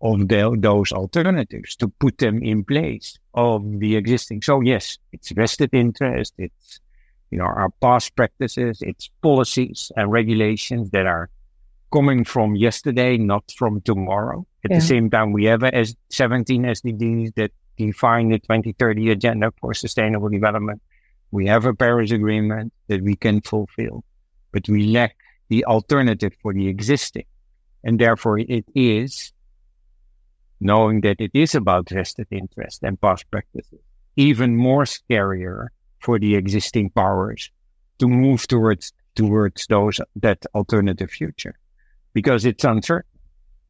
[0.00, 4.42] of the, those alternatives to put them in place of the existing.
[4.42, 6.34] So yes, it's vested interest.
[6.38, 6.80] It's
[7.30, 8.78] you know our past practices.
[8.82, 11.30] It's policies and regulations that are
[11.92, 14.46] coming from yesterday, not from tomorrow.
[14.64, 14.78] At Yeah.
[14.78, 17.50] the same time, we have a S- 17 SDGs that
[17.86, 20.82] define the 2030 agenda for sustainable development.
[21.30, 24.04] We have a Paris Agreement that we can fulfill,
[24.52, 25.16] but we lack
[25.48, 27.24] the alternative for the existing.
[27.84, 29.32] And therefore, it is
[30.60, 33.80] knowing that it is about vested interest and past practices,
[34.16, 35.68] even more scarier
[36.00, 37.50] for the existing powers
[37.98, 41.58] to move towards towards those that alternative future
[42.14, 43.18] because it's uncertain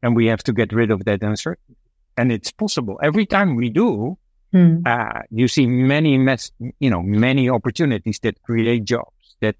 [0.03, 1.75] and we have to get rid of that uncertainty
[2.19, 4.17] and it's possible every time we do
[4.51, 4.81] Hmm.
[4.85, 9.55] uh, you see many mess, you know many opportunities that create jobs that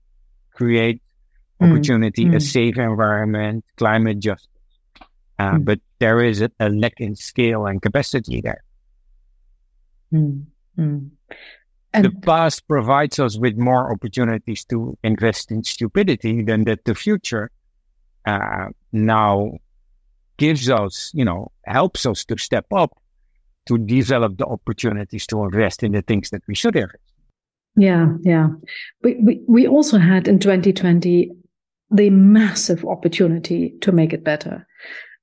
[0.53, 1.01] create
[1.61, 2.41] Mm, opportunity a mm.
[2.41, 4.47] safe environment climate justice
[5.39, 5.65] uh, Mm.
[5.65, 8.63] but there is a, a lack in scale and capacity there
[10.11, 10.39] Hmm.
[10.75, 10.97] Hmm.
[11.93, 17.51] the past provides us with more opportunities to invest in stupidity than that the future
[18.25, 19.51] uh, now
[20.39, 22.97] gives us, you know, helps us to step up
[23.67, 26.97] to develop the opportunities to invest in the things that we should invest.
[27.75, 28.47] Yeah, yeah.
[29.03, 31.31] We, we, we also had in 2020
[31.91, 34.65] the massive opportunity to make it better.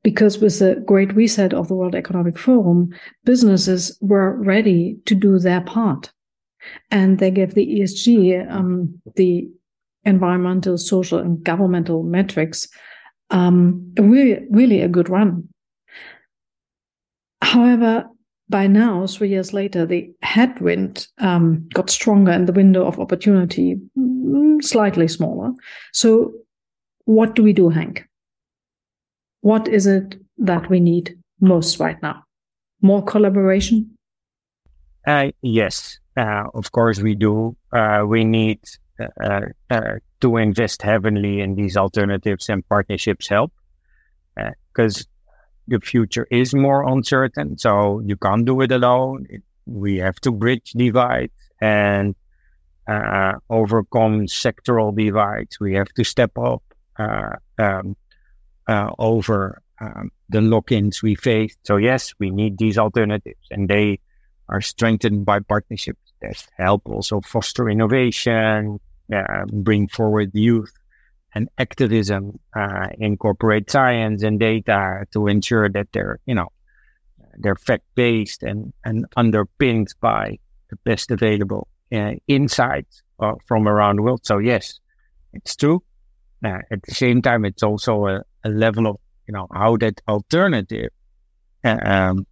[0.03, 2.91] Because with the great reset of the World Economic Forum,
[3.25, 6.13] businesses were ready to do their part.
[6.93, 9.49] And they gave the ESG, um, the
[10.05, 12.69] environmental, social, and governmental metrics,
[13.31, 15.49] um, really, really a good run.
[17.43, 18.05] However,
[18.49, 23.77] by now, three years later, the headwind um, got stronger and the window of opportunity
[23.99, 25.53] mm, slightly smaller.
[25.93, 26.33] So,
[27.05, 28.05] what do we do, Henk?
[29.41, 32.23] What is it that we need most right now?
[32.83, 33.97] More collaboration?
[35.07, 37.57] Uh, yes, uh, of course we do.
[37.73, 38.61] Uh, we need
[38.99, 43.53] to invest heavily in these alternatives and partnerships help
[44.73, 45.07] because
[45.69, 47.59] the future is more uncertain.
[47.59, 49.27] So you can't do it alone.
[49.29, 52.15] It, we have to bridge divides and
[52.87, 55.59] uh, overcome sectoral divides.
[55.59, 56.63] We have to step up
[56.99, 57.97] uh, um,
[58.69, 61.57] uh, over um, the lock-ins we face.
[61.65, 64.01] So yes, we need these alternatives, and they
[64.49, 68.81] are strengthened by partnerships that help also foster innovation,
[69.15, 70.73] uh, bring forward youth
[71.35, 76.49] and activism, uh, incorporate science and data to ensure that they're, you know,
[77.39, 80.39] they're fact-based and, and underpinned by
[80.71, 84.25] the best available uh, insights uh, from around the world.
[84.25, 84.81] So yes,
[85.35, 85.83] it's true.
[86.45, 90.01] Uh, at the same time, it's also a, a level of, you know, how that
[90.09, 90.91] alternative
[91.65, 92.27] um,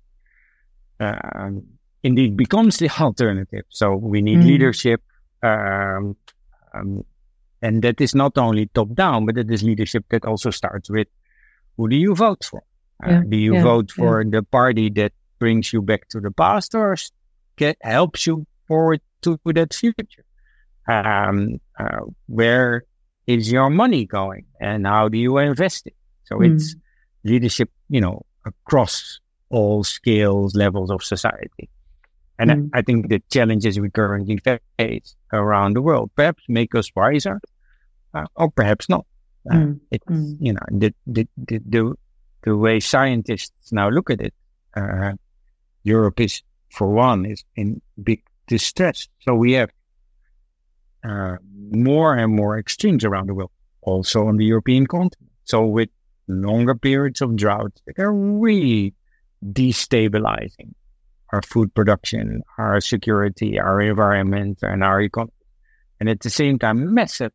[1.01, 1.63] um,
[2.05, 3.65] indeed becomes the alternative.
[3.71, 4.47] So we need Mm.
[4.47, 5.03] leadership,
[5.43, 6.17] um,
[6.75, 7.05] um,
[7.63, 11.09] and that is not only top down, but it is leadership that also starts with
[11.77, 12.63] who do you vote for?
[13.05, 16.31] Uh, Yeah, do you yeah, vote for the party that brings you back to the
[16.31, 16.97] past or
[17.57, 20.25] get, helps you forward to that future?
[20.89, 22.85] Um, uh, where
[23.27, 25.95] is your money going, and how do you invest it?
[26.25, 26.47] So Mm.
[26.47, 26.77] it's
[27.25, 29.21] leadership, you know, across
[29.51, 31.71] all scales, levels of society.
[32.39, 32.71] And Mm.
[32.75, 34.39] I, I think the challenges we currently
[34.79, 37.41] face around the world perhaps make us wiser,
[38.15, 39.07] uh, or perhaps not.
[39.51, 39.81] Uh, Mm.
[39.91, 40.37] It's Mm.
[40.41, 41.95] you know the the, the the
[42.43, 44.35] the way scientists now look at it.
[44.77, 45.13] Uh,
[45.85, 49.09] Europe is, for one, is in big distress.
[49.21, 49.71] So we have
[51.05, 51.37] uh,
[51.71, 53.51] more and more extremes around the world,
[53.83, 55.31] also on the European continent.
[55.45, 55.91] So with
[56.27, 58.95] longer periods of drought they're really
[59.53, 60.73] destabilizing
[61.35, 65.33] our food production, our security, our environment, and our economy.
[65.99, 67.33] And at the same time, massive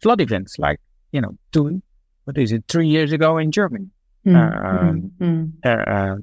[0.00, 1.82] flood events like, you know, two,
[2.24, 3.88] what is it, three years ago in Germany.
[4.26, 6.16] Mm, um, mm, uh, uh,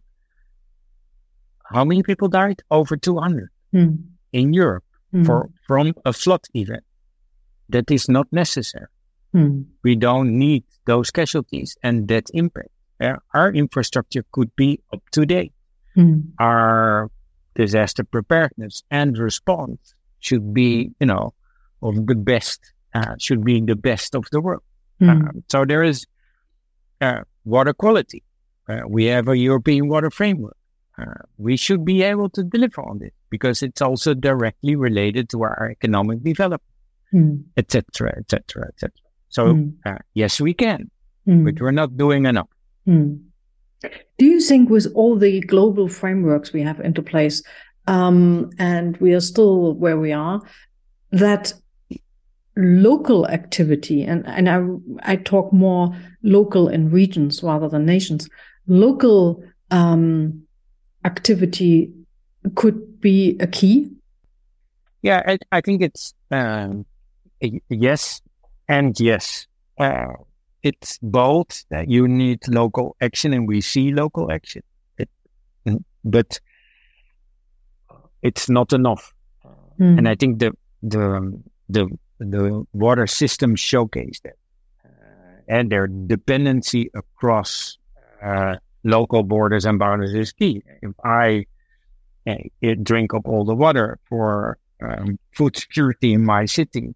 [1.73, 2.61] how many people died?
[2.69, 3.97] Over 200 mm.
[4.31, 4.83] in Europe
[5.25, 6.83] for from a flood event.
[7.69, 8.91] That is not necessary.
[9.83, 12.69] We don't need those casualties and that impact.
[13.01, 15.54] Uh, our infrastructure could be up to date.
[16.39, 17.09] Our
[17.55, 21.33] disaster preparedness and response should be, you know,
[21.81, 24.63] of the best, uh, should be the best of the world.
[25.01, 26.05] Um, so there is
[27.01, 28.23] uh, water quality.
[28.67, 30.57] Uh, we have a European water framework.
[30.97, 31.05] Uh,
[31.37, 35.69] we should be able to deliver on it because it's also directly related to our
[35.69, 36.61] economic development,
[37.57, 38.91] etc., etc., etc.
[39.29, 39.73] So mm.
[39.85, 40.89] uh, yes, we can,
[41.27, 41.43] mm.
[41.43, 42.47] but we're not doing enough.
[42.87, 43.24] Mm.
[44.17, 47.43] Do you think with all the global frameworks we have into place,
[47.87, 50.41] um, and we are still where we are,
[51.11, 51.53] that
[52.57, 58.29] local activity, and, and I, I talk more local in regions rather than nations,
[58.67, 60.45] local um,
[61.03, 61.91] activity
[62.55, 63.91] could be a key?
[65.01, 66.85] Yeah, I, I think it's um,
[67.69, 68.21] yes
[68.67, 69.47] and yes.
[69.77, 70.13] Uh,
[70.65, 74.63] it's both that you need local action and we see local action,
[74.97, 75.07] it,
[76.03, 76.39] but
[78.23, 79.13] it's not enough.
[79.79, 79.99] Mm.
[79.99, 81.39] And I think the, the,
[81.69, 81.87] the,
[82.17, 84.37] the water system showcase that
[84.83, 87.77] uh, and their dependency across
[88.23, 90.63] uh, local borders and boundaries is key.
[90.81, 91.45] If I
[92.27, 92.37] uh,
[92.81, 96.95] drink up all the water for um, food security in my city,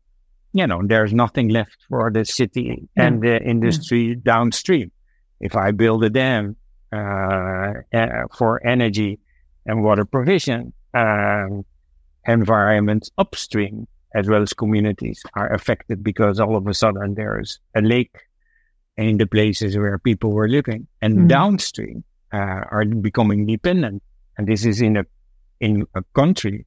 [0.53, 4.15] you know, there's nothing left for the city and the industry yeah.
[4.23, 4.91] downstream.
[5.39, 6.55] If I build a dam
[6.91, 9.19] uh, uh, for energy
[9.65, 11.63] and water provision, um,
[12.25, 17.81] environments upstream as well as communities are affected because all of a sudden there's a
[17.81, 18.17] lake
[18.97, 21.27] in the places where people were living and mm.
[21.27, 24.01] downstream uh, are becoming dependent.
[24.37, 25.05] And this is in a
[25.59, 26.65] in a country,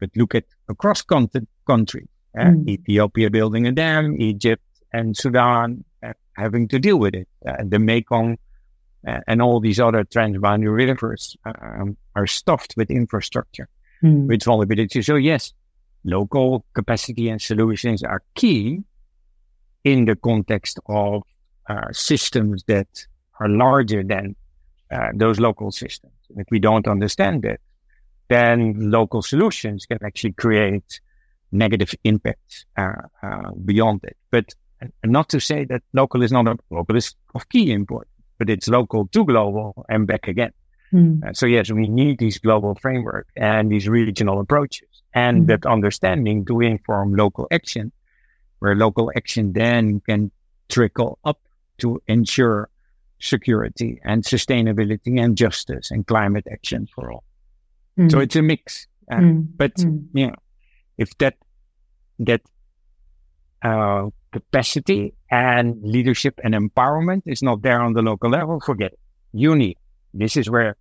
[0.00, 2.08] but look at across countries
[2.38, 2.68] uh, mm.
[2.68, 4.62] Ethiopia building a dam, Egypt
[4.92, 7.28] and Sudan uh, having to deal with it.
[7.46, 8.38] Uh, the Mekong
[9.06, 13.68] uh, and all these other transboundary rivers um, are stuffed with infrastructure,
[14.02, 14.26] mm.
[14.26, 15.02] with vulnerability.
[15.02, 15.52] So yes,
[16.04, 18.80] local capacity and solutions are key
[19.84, 21.22] in the context of
[21.68, 23.06] uh, systems that
[23.40, 24.36] are larger than
[24.90, 26.12] uh, those local systems.
[26.36, 27.60] If we don't understand it,
[28.28, 31.00] then local solutions can actually create
[31.54, 32.92] negative impact uh,
[33.22, 34.16] uh, beyond it.
[34.30, 34.54] But
[35.04, 38.68] not to say that local is not a local is of key importance, but it's
[38.68, 40.52] local to global and back again.
[40.92, 41.24] Mm.
[41.24, 45.46] Uh, so yes, we need these global framework and these regional approaches and mm.
[45.46, 47.92] that understanding to inform local action,
[48.58, 50.30] where local action then can
[50.68, 51.40] trickle up
[51.78, 52.68] to ensure
[53.20, 57.24] security and sustainability and justice and climate action for all.
[57.98, 58.10] Mm.
[58.10, 58.86] So it's a mix.
[59.10, 59.46] Uh, mm.
[59.56, 60.06] But mm.
[60.12, 60.32] you
[60.98, 61.36] if that
[62.24, 62.42] that
[63.62, 68.98] uh, capacity and leadership and empowerment is not there on the local level, forget it.
[69.32, 69.78] You need.
[70.12, 70.76] This is where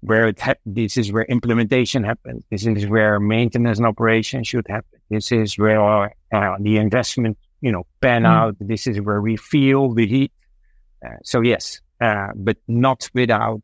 [0.00, 2.44] where it ha- this is where implementation happens.
[2.50, 5.00] This is where maintenance and operation should happen.
[5.10, 8.28] This is where uh, the investment, you know, pan mm.
[8.28, 8.56] out.
[8.60, 10.32] This is where we feel the heat.
[11.04, 13.62] Uh, so yes, uh, but not without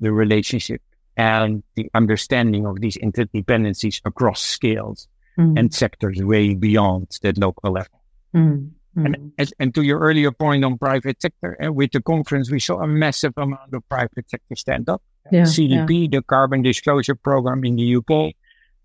[0.00, 0.80] the relationship
[1.16, 5.08] and the understanding of these interdependencies across scales
[5.38, 5.58] mm.
[5.58, 8.00] and sectors way beyond that local level.
[8.34, 8.70] Mm.
[8.96, 9.52] And, mm.
[9.58, 12.86] and to your earlier point on private sector, uh, with the conference, we saw a
[12.86, 15.02] massive amount of private sector stand up.
[15.32, 16.18] Yeah, CDP, yeah.
[16.18, 18.34] the Carbon Disclosure Program in the UK,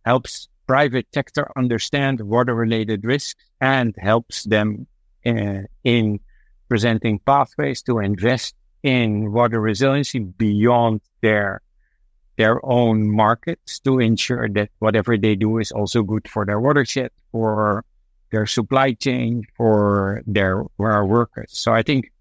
[0.05, 4.87] helps private sector understand water related risks and helps them
[5.25, 6.19] uh, in
[6.69, 11.61] presenting pathways to invest in water resiliency beyond their
[12.39, 17.11] their own markets to ensure that whatever they do is also good for their watershed,
[17.33, 17.83] for
[18.31, 21.49] their supply chain, for their for our workers.
[21.51, 22.13] So I think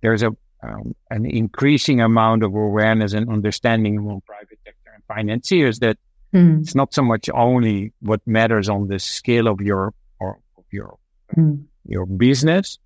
[0.00, 0.30] there's a
[0.62, 5.98] um, an increasing amount of awareness and understanding among private sector and financiers that
[6.32, 6.62] mm.
[6.62, 10.96] it's not so much only what matters on the scale of your or of your
[11.36, 11.62] mm.
[11.84, 12.78] your business,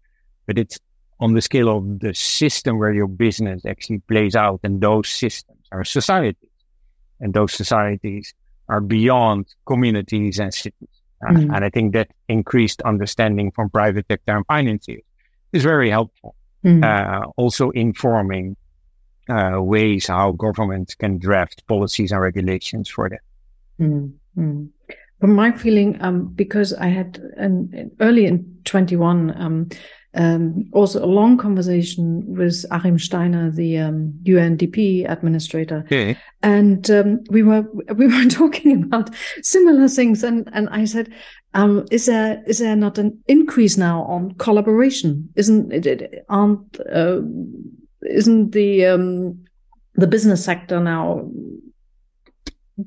[0.49, 0.81] but it's
[1.21, 5.61] on the scale of the system where your business actually plays out, and those systems
[5.71, 6.37] are society
[7.23, 8.35] and those societies
[8.69, 10.95] are beyond communities and cities.
[11.23, 11.55] mm.
[11.55, 15.05] and I think that increased understanding from private sector and financiers
[15.53, 16.35] is very helpful.
[16.65, 16.85] Mm.
[16.85, 18.57] Uh, also informing
[19.29, 23.21] uh, ways how governments can draft policies and regulations for that.
[23.81, 24.13] Mm.
[25.21, 29.69] From my feeling, um, because I had an, an early in 21, um,
[30.15, 36.19] um, also a long conversation with Achim Steiner, the um, UNDP administrator, okay.
[36.43, 37.63] and um, we were
[37.95, 39.11] we were talking about
[39.43, 40.23] similar things.
[40.23, 41.13] And and I said,
[41.55, 45.31] um, is there is there not an increase now on collaboration?
[45.35, 45.87] Isn't it?
[45.87, 47.23] it aren't uh,
[48.03, 49.45] isn't the um,
[49.95, 51.31] the business sector now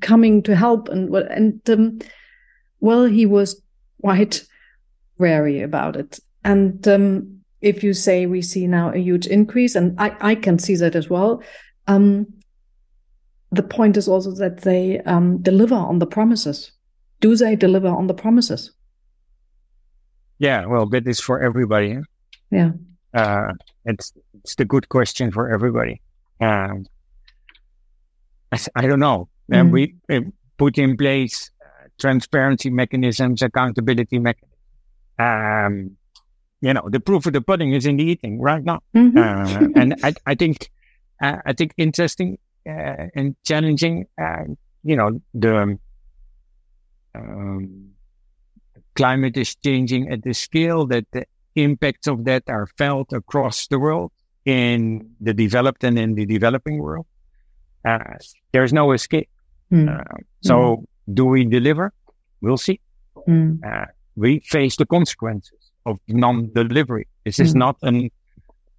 [0.01, 0.89] coming to help?
[0.89, 1.99] And and um,
[2.82, 3.61] well, he was
[4.01, 4.43] quite
[5.17, 6.19] wary about it.
[6.46, 10.60] And um, if you say we see now a huge increase, and I, I can
[10.60, 11.41] see that as well,
[11.88, 12.28] um,
[13.52, 16.72] the point is also that they um, deliver on the promises.
[17.20, 18.72] Do they deliver on the promises?
[20.38, 21.98] Yeah, well, that is for everybody.
[22.52, 22.72] Yeah.
[23.14, 23.54] Uh,
[23.86, 26.02] it's it's the good question for everybody.
[26.39, 26.86] Um,
[28.52, 29.30] I, I don't know.
[29.52, 29.58] Mm.
[29.58, 30.26] And we, we
[30.58, 34.52] put in place uh, transparency mechanisms, accountability mechanisms.
[35.18, 35.98] Um,
[36.66, 38.82] you know, the proof of the pudding is in the eating right now.
[38.95, 39.18] Mm-hmm.
[39.18, 40.72] Uh, and I, I think,
[41.22, 44.45] uh, I think interesting uh, and challenging, uh,
[44.84, 45.78] you know, the
[47.13, 47.91] um,
[48.95, 53.78] climate is changing at the scale that the impacts of that are felt across the
[53.78, 54.11] world
[54.45, 57.05] in the developed and in the developing world.
[57.88, 58.18] Uh,
[58.53, 59.30] there's no escape.
[59.72, 60.03] Mm.
[60.41, 60.86] so mm.
[61.13, 61.93] do we deliver?
[62.41, 62.80] We'll see.
[63.28, 63.59] Mm.
[64.16, 67.07] we face the consequences of non-delivery.
[67.23, 67.57] This is mm.
[67.57, 68.09] not an,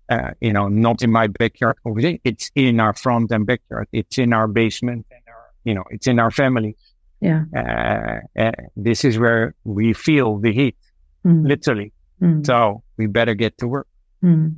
[0.09, 1.77] uh, you know, not in my backyard.
[2.25, 3.89] It's in our front and backyard.
[3.93, 6.77] It's in our basement and our, you know, it's in our family.
[7.21, 7.45] Yeah.
[7.57, 10.77] Uh, uh, this is where we feel the heat,
[11.25, 11.47] mm.
[11.47, 11.93] literally.
[12.21, 12.47] Mm.
[12.47, 13.89] So we better get to work.
[14.23, 14.57] Mm.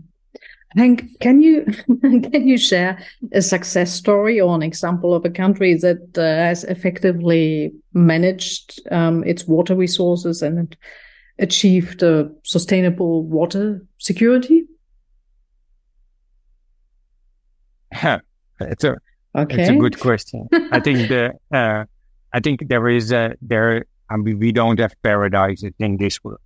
[0.76, 1.64] Henk, can you
[2.02, 2.98] can you share
[3.32, 9.24] a success story or an example of a country that uh, has effectively managed um,
[9.24, 10.76] its water resources and
[11.38, 14.64] achieved a sustainable water security?
[18.60, 18.96] it's a
[19.36, 19.60] okay.
[19.60, 20.48] it's a good question.
[20.72, 21.84] I think the uh,
[22.32, 23.84] I think there is a there.
[24.10, 26.40] I mean, we don't have paradises in this world.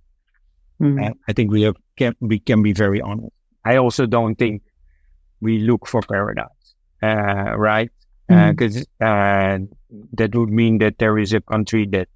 [0.81, 1.13] Mm.
[1.27, 3.31] I think we have can we can be very honest.
[3.65, 4.61] I also don't think
[5.39, 6.47] we look for paradise,
[7.01, 7.89] uh, right?
[8.27, 8.85] Because mm.
[9.01, 9.59] uh, uh,
[10.13, 12.07] that would mean that there is a country that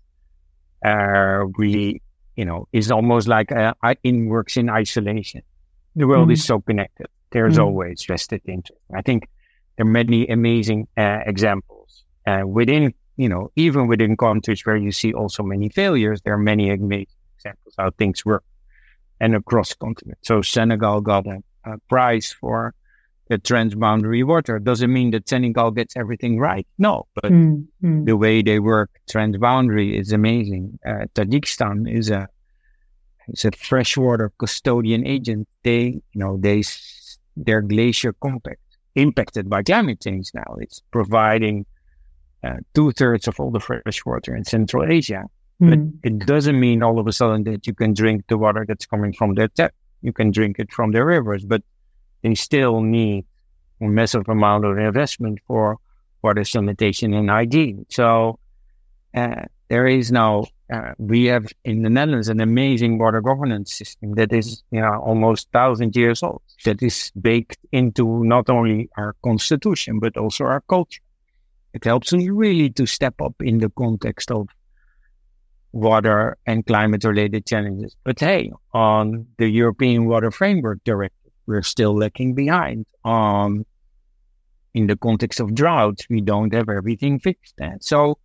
[0.83, 2.01] uh, really
[2.37, 3.73] you know, is almost like uh,
[4.03, 5.41] in works in isolation.
[5.95, 6.33] The world mm.
[6.33, 7.07] is so connected.
[7.31, 7.65] There's mm.
[7.65, 8.79] always vested interest.
[8.95, 9.27] I think
[9.75, 14.91] there are many amazing uh, examples uh, within, you know, even within countries where you
[14.91, 16.21] see also many failures.
[16.21, 18.43] There are many amazing examples how things work
[19.19, 20.19] and across continent.
[20.21, 22.75] So Senegal got a, a prize for
[23.29, 24.59] the transboundary water.
[24.59, 26.67] Doesn't mean that Senegal gets everything right.
[26.77, 28.05] No, but mm, mm.
[28.05, 30.79] the way they work transboundary is amazing.
[30.85, 32.27] Uh, Tajikistan is a
[33.27, 35.47] is a freshwater custodian agent.
[35.63, 36.63] They, you know, they
[37.35, 38.61] their glacier compact
[38.95, 40.55] impacted by climate change now.
[40.59, 41.65] It's providing
[42.43, 45.25] uh, two thirds of all the fresh water in Central Asia.
[45.61, 45.69] Mm.
[45.69, 48.85] But it doesn't mean all of a sudden that you can drink the water that's
[48.85, 49.73] coming from their tap.
[50.01, 51.61] You can drink it from their rivers, but
[52.27, 53.25] they still need
[53.81, 55.77] a massive amount of investment for
[56.21, 57.85] water sanitation and hygiene.
[57.89, 58.39] So
[59.13, 64.15] uh, there is now uh, we have in the Netherlands an amazing water governance system
[64.15, 69.15] that is you know almost thousand years old that is baked into not only our
[69.23, 71.01] constitution but also our culture.
[71.73, 74.47] It helps us really to step up in the context of
[75.71, 77.95] water and climate related challenges.
[78.03, 81.16] But hey, on the European Water Framework Directive
[81.47, 82.85] we're still lagging behind.
[83.03, 83.65] Um,
[84.73, 87.55] in the context of droughts, we don't have everything fixed.
[87.59, 88.19] And so,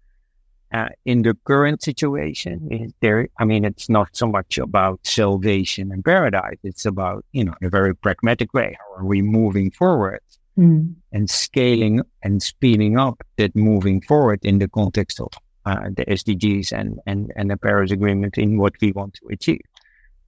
[0.72, 6.04] uh, in the current situation, there, I mean, it's not so much about salvation and
[6.04, 6.58] paradise.
[6.62, 8.76] It's about, you know, in a very pragmatic way.
[8.78, 10.20] How are we moving forward
[10.58, 10.94] mm.
[11.12, 15.32] and scaling and speeding up that moving forward in the context of
[15.66, 19.60] uh, the SDGs and, and, and the Paris Agreement in what we want to achieve.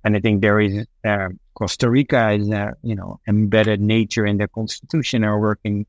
[0.05, 4.37] And I think there is uh, Costa Rica is uh, you know embedded nature in
[4.37, 5.87] their constitution are working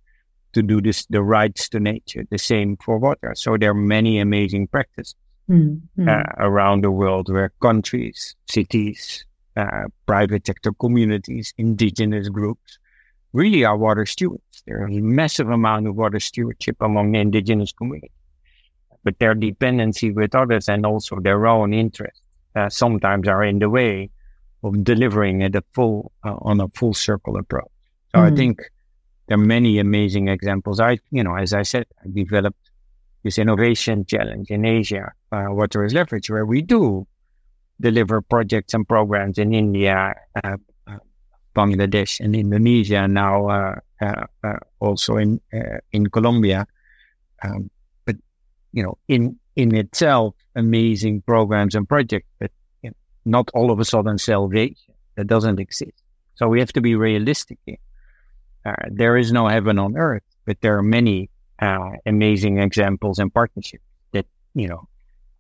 [0.54, 2.26] to do this the rights to nature.
[2.30, 3.34] The same for water.
[3.36, 5.16] So there are many amazing practices
[5.50, 6.08] mm-hmm.
[6.08, 9.26] uh, around the world where countries, cities,
[9.58, 12.80] uh, private sector communities, indigenous groups
[13.34, 14.64] really are water stewards.
[14.66, 18.12] There is a massive amount of water stewardship among the indigenous community.
[19.06, 22.25] but their dependency with others and also their own interests
[22.56, 24.10] uh, sometimes are in the way
[24.64, 27.72] of delivering it a full uh, on a full circle approach.
[28.12, 28.34] So mm-hmm.
[28.34, 28.62] I think
[29.28, 30.80] there are many amazing examples.
[30.80, 32.72] I, you know, as I said, I developed
[33.24, 37.08] this innovation challenge in Asia, uh, Water as Leverage, where we do
[37.82, 40.98] deliver projects and programs in India, uh, uh,
[41.56, 43.08] Bangladesh, and Indonesia.
[43.08, 45.42] Now uh, uh, uh, also in
[45.92, 46.68] in Colombia.
[47.44, 47.70] Um,
[48.06, 48.16] but
[48.72, 52.52] you know, in in itself, amazing programs and projects, but
[52.82, 52.96] you know,
[53.26, 54.94] not all of a sudden salvation.
[55.16, 56.04] That doesn't exist.
[56.36, 57.78] So we have to be realistic here.
[58.92, 61.30] there is no heaven on earth, but there are many
[61.60, 64.88] uh, amazing examples and partnerships that you know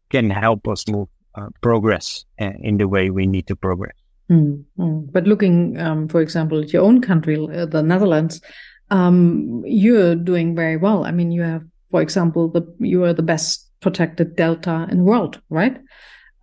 [0.09, 3.95] can help us move uh, progress uh, in the way we need to progress.
[4.31, 5.11] Mm-hmm.
[5.11, 8.41] But looking, um, for example, at your own country, uh, the Netherlands,
[8.89, 11.05] um, you're doing very well.
[11.05, 15.03] I mean, you have, for example, the you are the best protected delta in the
[15.03, 15.77] world, right?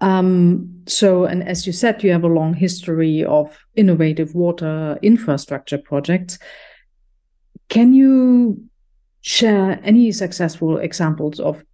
[0.01, 5.79] Um, so, and as you said, you have a long history of innovative water infrastructure
[5.79, 6.39] projects.
[7.69, 8.63] Can you
[9.23, 11.65] share any successful examples of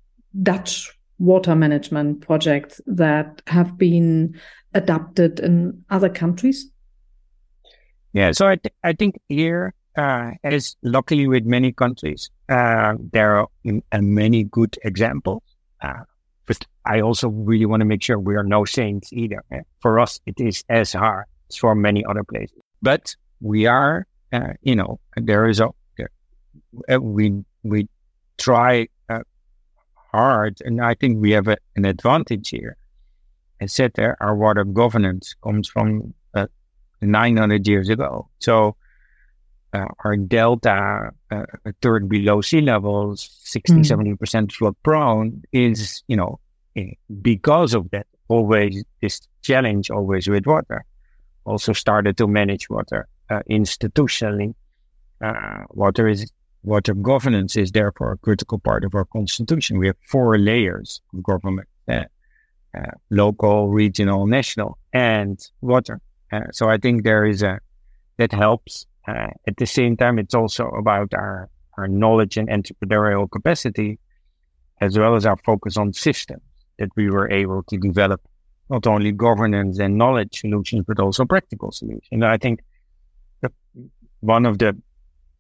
[0.43, 4.35] Dutch water management projects that have been
[4.73, 6.71] adapted in other countries?
[8.15, 13.37] Yeah, so I, th- I think here, uh, as luckily with many countries, uh, there
[13.37, 13.49] are
[13.93, 15.43] uh, many good examples.
[15.83, 16.05] Uh,
[16.47, 19.45] but I also really want to make sure we are no saints either.
[19.81, 22.59] For us, it is as hard as for many other places.
[22.81, 25.71] But we are, uh, you know, there is a
[26.91, 27.89] uh, we we
[28.37, 29.21] try uh,
[29.95, 32.77] hard, and I think we have a, an advantage here.
[33.61, 36.47] I said there, our water governance comes from uh,
[37.01, 38.29] 900 years ago.
[38.39, 38.77] So
[39.73, 44.17] uh, our delta, uh, a third below sea levels, 60, mm.
[44.19, 46.41] 70% flood prone is, you know,
[46.77, 46.93] eh,
[47.23, 50.85] because of that, always this challenge always with water.
[51.45, 54.55] Also started to manage water uh, institutionally.
[55.23, 56.31] Uh, water is
[56.63, 59.79] water governance is therefore a critical part of our constitution.
[59.79, 62.05] We have four layers of government, uh,
[62.77, 66.01] uh, local, regional, national, and water.
[66.31, 67.61] Uh, so I think there is a,
[68.19, 68.87] that helps.
[69.09, 71.49] Uh, at the same time, it's also about our,
[71.79, 73.99] our knowledge and entrepreneurial capacity,
[74.81, 76.43] as well as our focus on systems
[76.79, 78.21] that we were able to develop
[78.71, 82.07] not only governance and knowledge solutions, but also practical solutions.
[82.13, 82.61] And I think
[84.21, 84.77] one of the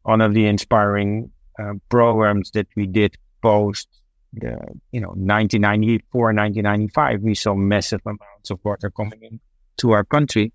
[0.03, 3.89] one of the inspiring uh, programs that we did post
[4.33, 4.57] the,
[4.93, 10.53] you know, 1994, 1995, we saw massive amounts of water coming into our country.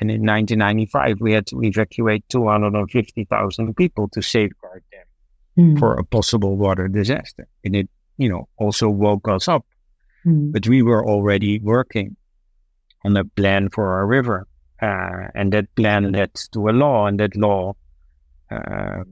[0.00, 5.78] And in 1995, we had to evacuate 250,000 people to safeguard them mm.
[5.78, 7.46] for a possible water disaster.
[7.64, 9.66] And it, you know, also woke us up.
[10.24, 10.52] Mm.
[10.52, 12.16] But we were already working
[13.04, 14.46] on a plan for our river.
[14.80, 17.74] Uh, and that plan led to a law, and that law
[18.50, 19.04] uh,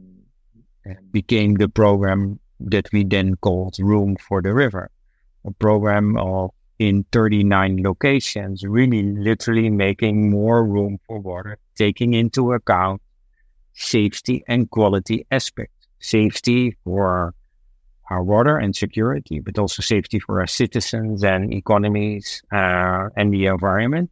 [1.13, 4.91] became the program that we then called Room for the River,
[5.45, 12.53] a program of in 39 locations, really literally making more room for water, taking into
[12.53, 13.03] account
[13.75, 15.75] safety and quality aspects.
[16.01, 17.35] Safety for
[18.11, 23.47] our water and security, but also safety for our citizens and economies uh, and the
[23.47, 24.11] environment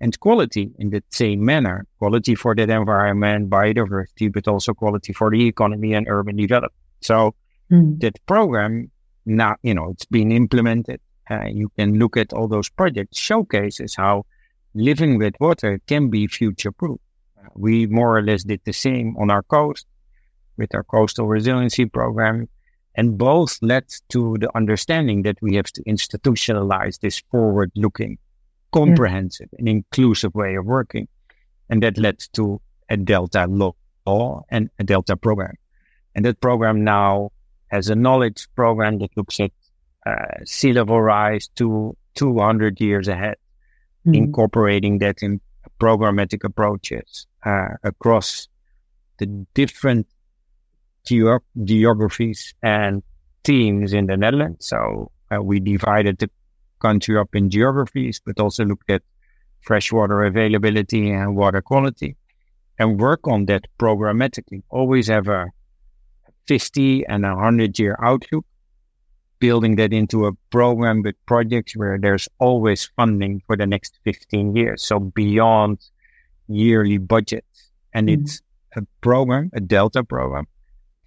[0.00, 1.86] and quality in the same manner.
[1.98, 6.72] Quality for that environment, biodiversity, but also quality for the economy and urban development.
[7.00, 7.34] So
[7.70, 8.00] mm.
[8.00, 8.90] that program
[9.26, 11.00] now, you know, it's been implemented.
[11.30, 14.24] Uh, you can look at all those projects, showcases how
[14.74, 17.00] living with water can be future proof.
[17.38, 19.86] Uh, we more or less did the same on our coast
[20.56, 22.48] with our coastal resiliency program.
[22.96, 28.18] And both led to the understanding that we have to institutionalize this forward looking
[28.72, 31.08] comprehensive and inclusive way of working.
[31.70, 33.46] And that led to a Delta
[34.06, 35.54] law and a Delta program.
[36.14, 37.32] And that program now
[37.68, 39.50] has a knowledge program that looks at
[40.06, 43.36] uh, sea level rise to 200 years ahead,
[44.06, 44.14] mm-hmm.
[44.14, 45.40] incorporating that in
[45.80, 48.48] programmatic approaches uh, across
[49.18, 50.06] the different
[51.06, 53.02] geographies and
[53.42, 54.66] teams in the Netherlands.
[54.66, 56.30] So uh, we divided the
[56.80, 59.02] country up in geographies, but also looked at
[59.60, 62.16] freshwater availability and water quality
[62.78, 64.62] and work on that programmatically.
[64.68, 65.46] Always have a
[66.46, 68.44] 50 and a 100 year outlook,
[69.44, 74.56] building that into a program with projects where there's always funding for the next 15
[74.56, 74.82] years.
[74.82, 75.80] So beyond
[76.48, 77.70] yearly budgets.
[77.92, 78.22] And mm-hmm.
[78.22, 78.40] it's
[78.74, 80.46] a program, a Delta program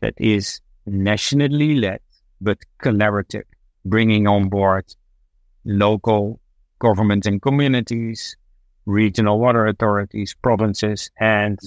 [0.02, 2.00] that is nationally led,
[2.40, 3.48] but collaborative
[3.86, 4.86] bringing on board
[5.66, 6.40] local
[6.78, 8.38] governments and communities,
[8.86, 11.58] regional water authorities, provinces, and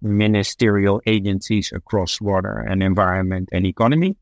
[0.00, 4.16] ministerial agencies across water and environment and economy,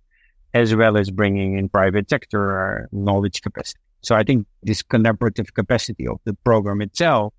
[0.60, 3.80] as well as bringing in private sector uh, knowledge capacity.
[4.00, 7.34] So I think this collaborative capacity of the program itself,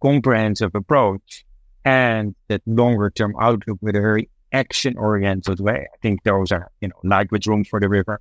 [0.00, 1.44] comprehensive approach,
[1.84, 5.80] and that longer term outlook with a very action oriented way.
[5.94, 8.20] I think those are, you know, with Room for the River,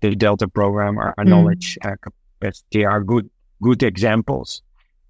[0.00, 1.30] the Delta program, our, our mm.
[1.32, 3.28] knowledge uh, capacity are good,
[3.60, 4.62] good examples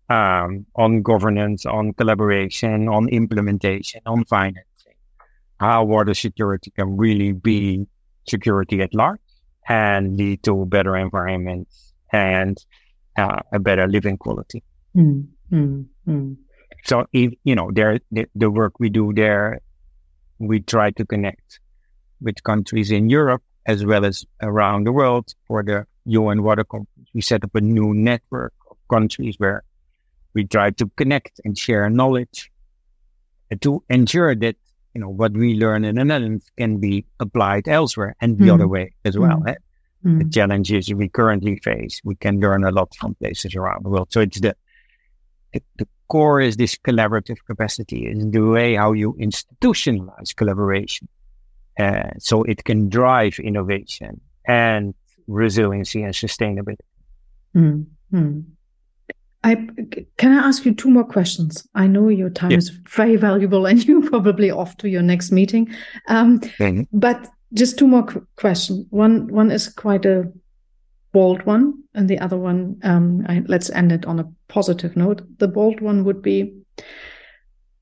[0.08, 4.69] um, on governance, on collaboration, on implementation, on financing,
[5.60, 7.86] how water security can really be
[8.26, 9.20] security at large
[9.68, 12.56] and lead to better environments and
[13.18, 14.64] uh, a better living quality.
[14.96, 16.36] Mm, mm, mm.
[16.84, 19.60] So, if, you know, there the, the work we do there,
[20.38, 21.60] we try to connect
[22.22, 27.10] with countries in Europe as well as around the world for the UN Water Conference.
[27.12, 29.62] We set up a new network of countries where
[30.32, 32.50] we try to connect and share knowledge
[33.60, 34.56] to ensure that
[34.94, 38.54] you know what we learn in the Netherlands can be applied elsewhere and the mm.
[38.54, 39.38] other way as well.
[39.38, 39.56] Mm.
[40.04, 40.18] Mm.
[40.18, 44.08] The challenges we currently face, we can learn a lot from places around the world.
[44.10, 44.56] So it's the
[45.52, 51.08] the, the core is this collaborative capacity, is the way how you institutionalize collaboration,
[51.78, 54.94] uh, so it can drive innovation and
[55.26, 56.78] resiliency and sustainability.
[58.12, 58.44] Mm.
[59.42, 59.54] I
[60.18, 61.66] can I ask you two more questions?
[61.74, 65.74] I know your time is very valuable, and you're probably off to your next meeting.
[66.08, 66.82] Um, mm-hmm.
[66.92, 68.86] But just two more qu- questions.
[68.90, 70.30] One one is quite a
[71.12, 75.22] bold one, and the other one, um, I, let's end it on a positive note.
[75.38, 76.54] The bold one would be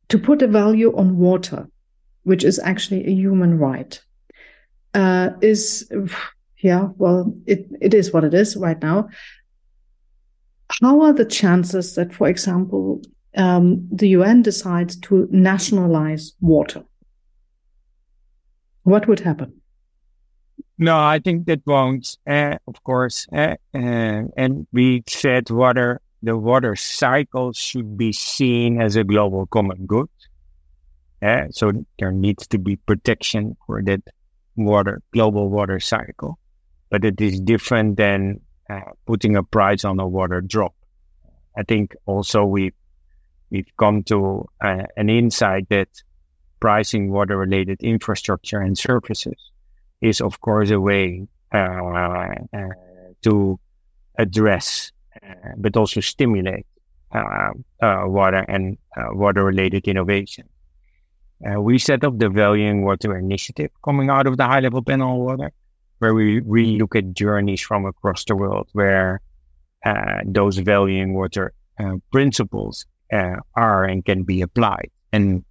[0.09, 1.69] to put a value on water,
[2.23, 4.01] which is actually a human right.
[4.95, 5.91] Uh, is
[6.59, 9.09] yeah, well, it, it is what it is right now
[10.83, 13.03] how are the chances that, for example,
[13.37, 16.85] um, the UN decides to nationalize water?
[18.83, 19.61] What would happen?
[20.79, 22.17] No, I think that won't.
[22.27, 26.01] Uh, of course, uh, uh, and we said water.
[26.23, 30.09] The water cycle should be seen as a global common good.
[31.51, 34.03] so there needs to be protection for that
[34.57, 36.39] water, global water cycle.
[36.91, 38.41] But it is different than
[38.71, 40.75] uh, putting a price on a water drop.
[41.57, 42.73] I think also we
[43.51, 45.89] we've come to uh, an insight that
[46.61, 49.51] pricing water related infrastructure and services
[50.03, 52.69] is of course a way uh, uh
[53.23, 53.59] to
[54.19, 54.93] address
[55.23, 56.67] uh, but also stimulate
[57.81, 58.77] water and
[59.13, 60.47] water related innovation.
[61.57, 65.19] we set up the Valuing Water Initiative coming out of the high level panel on
[65.19, 65.53] water
[65.99, 69.21] where we really look at journeys from across the world where
[69.85, 74.91] uh, those valuing water uh, principles uh, are and can be applied.
[75.13, 75.45] And,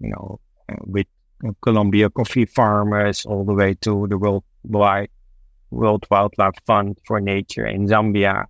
[0.00, 1.06] you know, uh, with
[1.62, 5.10] Colombia coffee farmers all the way to the worldwide
[5.70, 8.46] World Wildlife Fund for Nature in Zambia,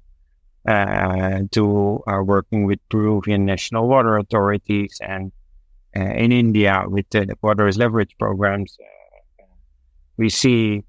[0.66, 5.32] uh, to uh, working with Peruvian national water authorities and
[5.94, 8.76] in India with the water leverage programs.
[10.16, 10.84] we see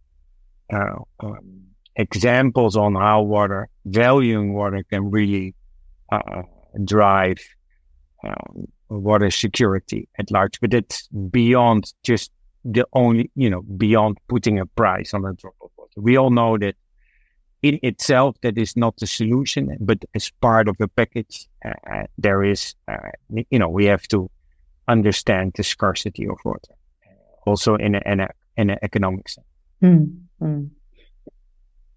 [0.71, 1.61] uh, um,
[1.95, 5.55] examples on how water, valuing water can really
[6.11, 6.43] uh,
[6.85, 7.37] drive
[8.23, 10.59] um, water security at large.
[10.59, 12.31] But it's beyond just
[12.65, 15.91] the only, you know, beyond putting a price on a drop of water.
[15.97, 16.75] We all know that
[17.61, 22.43] in itself, that is not the solution, but as part of a package, uh, there
[22.43, 23.09] is, uh,
[23.49, 24.29] you know, we have to
[24.87, 26.73] understand the scarcity of water,
[27.45, 29.47] also in in a, in an economic sense.
[29.83, 30.28] Mm.
[30.41, 30.69] Mm.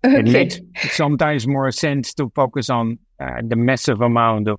[0.04, 0.18] Okay.
[0.18, 0.60] It makes
[0.96, 4.58] sometimes more sense to focus on uh, the massive amount of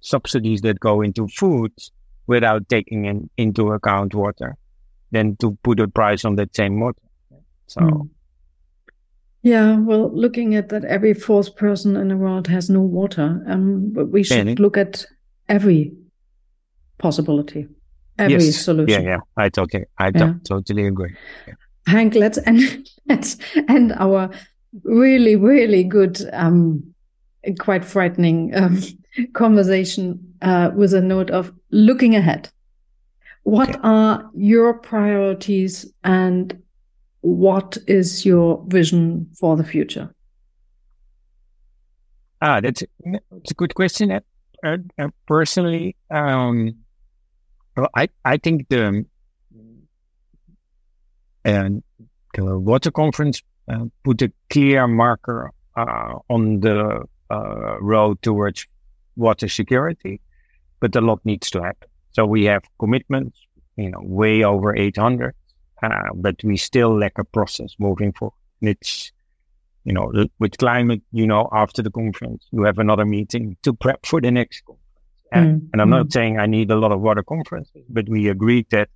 [0.00, 1.72] subsidies that go into food
[2.26, 4.56] without taking in, into account water
[5.12, 7.00] than to put a price on that same water.
[7.66, 7.80] So.
[7.80, 8.08] Mm.
[9.42, 13.42] Yeah, well, looking at that, every fourth person in the world has no water.
[13.46, 15.06] Um, but we should look at
[15.48, 15.92] every
[16.98, 17.66] possibility,
[18.18, 18.56] every yes.
[18.56, 19.02] solution.
[19.02, 20.34] Yeah, yeah, I totally, I yeah.
[20.44, 21.14] totally agree.
[21.46, 21.54] Yeah.
[21.88, 23.36] Henk, let's end, let's
[23.68, 24.30] end our
[24.84, 26.94] really, really good, um,
[27.58, 28.80] quite frightening um,
[29.32, 32.48] conversation uh, with a note of looking ahead.
[33.42, 33.80] What okay.
[33.82, 36.62] are your priorities and
[37.22, 40.14] what is your vision for the future?
[42.42, 44.12] Ah, that's a, that's a good question.
[44.12, 44.20] Uh,
[44.98, 46.74] uh, personally, um,
[47.76, 49.04] well, I I think the
[51.44, 51.82] and
[52.34, 58.66] the water conference uh, put a clear marker uh, on the uh, road towards
[59.16, 60.20] water security,
[60.80, 61.88] but a lot needs to happen.
[62.12, 63.38] So we have commitments,
[63.76, 65.34] you know, way over 800,
[65.82, 68.34] uh, but we still lack a process moving forward.
[68.60, 69.12] And it's,
[69.84, 74.04] you know, with climate, you know, after the conference, you have another meeting to prep
[74.04, 74.86] for the next conference.
[75.32, 75.68] And, mm.
[75.72, 75.98] and I'm mm.
[75.98, 78.88] not saying I need a lot of water conferences, but we agreed that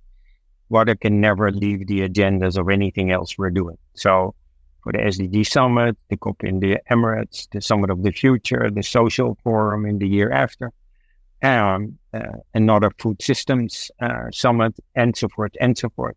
[0.69, 3.77] water can never leave the agendas of anything else we're doing.
[3.93, 4.35] So
[4.83, 8.83] for the SDG summit, the COP in the Emirates, the summit of the future, the
[8.83, 10.71] social forum in the year after,
[11.41, 12.19] um, uh,
[12.53, 16.15] another food systems uh, summit, and so forth, and so forth.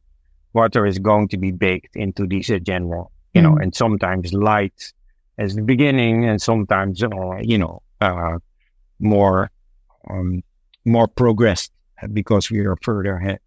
[0.53, 4.93] Water is going to be baked into these agenda, you mm know, and sometimes light
[5.37, 7.09] as the beginning, and sometimes, uh,
[7.41, 8.39] you know, uh,
[8.99, 9.51] more
[10.09, 10.43] um,
[10.85, 11.73] more progressed
[12.13, 13.41] because we are further ahead.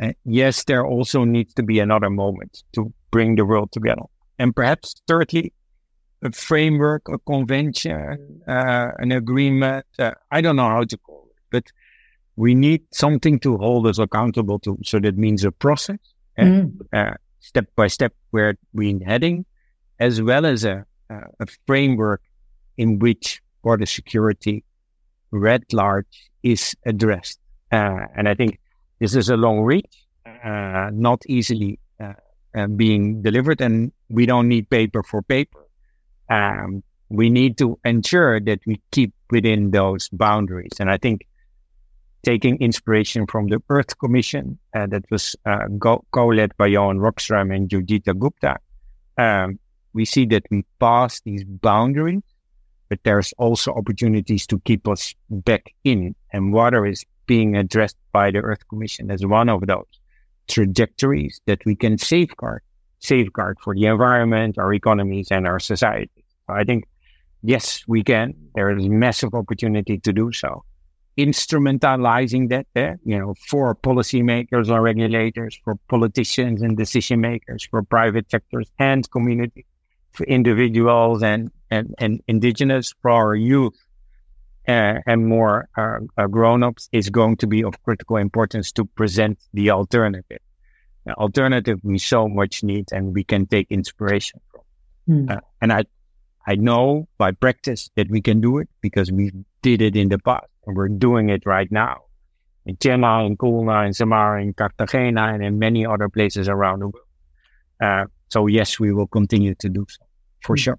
[0.00, 4.02] And yes, there also needs to be another moment to bring the world together.
[4.38, 5.52] And perhaps thirdly,
[6.22, 9.86] a framework, a convention, uh, an agreement.
[9.98, 11.64] Uh, I don't know how to call it, but
[12.36, 14.78] we need something to hold us accountable to.
[14.82, 15.98] So that means a process,
[16.36, 17.10] and mm.
[17.12, 19.44] uh, step by step where we're heading,
[19.98, 22.22] as well as a, a framework
[22.78, 24.64] in which border security
[25.30, 27.38] writ large is addressed.
[27.70, 28.58] Uh, and I think
[29.00, 34.68] this is a long reach, uh, not easily uh, being delivered, and we don't need
[34.70, 35.66] paper for paper.
[36.28, 40.72] Um, we need to ensure that we keep within those boundaries.
[40.78, 41.26] And I think
[42.22, 45.66] taking inspiration from the Earth Commission uh, that was uh,
[46.12, 48.58] co-led by Johan Rockström and Joyeeta Gupta,
[49.18, 49.58] um,
[49.92, 52.22] we see that we pass these boundaries
[52.90, 56.14] but there's also opportunities to keep us back in.
[56.32, 59.92] And water is being addressed by the Earth Commission as one of those
[60.48, 62.60] trajectories that we can safeguard,
[62.98, 66.24] safeguard for the environment, our economies, and our society.
[66.48, 66.88] I think,
[67.44, 68.34] yes, we can.
[68.56, 70.64] There is massive opportunity to do so.
[71.16, 77.80] Instrumentalizing that, eh, you know, for policymakers or regulators, for politicians and decision makers, for
[77.84, 79.66] private sectors and communities
[80.10, 83.78] for individuals and, and, and indigenous, for our youth
[85.06, 89.70] and more uh, uh, grown-ups is going to be of critical importance to present the
[89.70, 90.38] alternative.
[91.08, 94.62] Alternative we so much need and we can take inspiration from.
[95.08, 95.40] Mm.
[95.60, 95.84] and I,
[96.46, 100.18] I know by practice that we can do it because we did it in the
[100.18, 102.02] past and we're doing it right now
[102.66, 106.88] in Chennai, in Khulna, in Semarang, in Cartagena, and in many other places around the
[106.88, 107.06] world.
[107.82, 110.04] Uh, so yes, we will continue to do so
[110.42, 110.60] for hmm.
[110.60, 110.78] sure.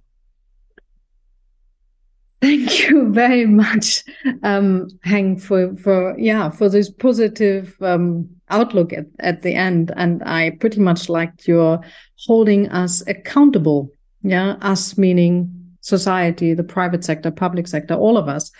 [2.42, 4.04] Thank you very much,
[4.42, 9.92] um, Henk, for for yeah for this positive um, outlook at, at the end.
[9.96, 11.82] And I pretty much liked your
[12.26, 13.92] holding us accountable.
[14.24, 18.52] Yeah, us meaning society, the private sector, public sector, all of us.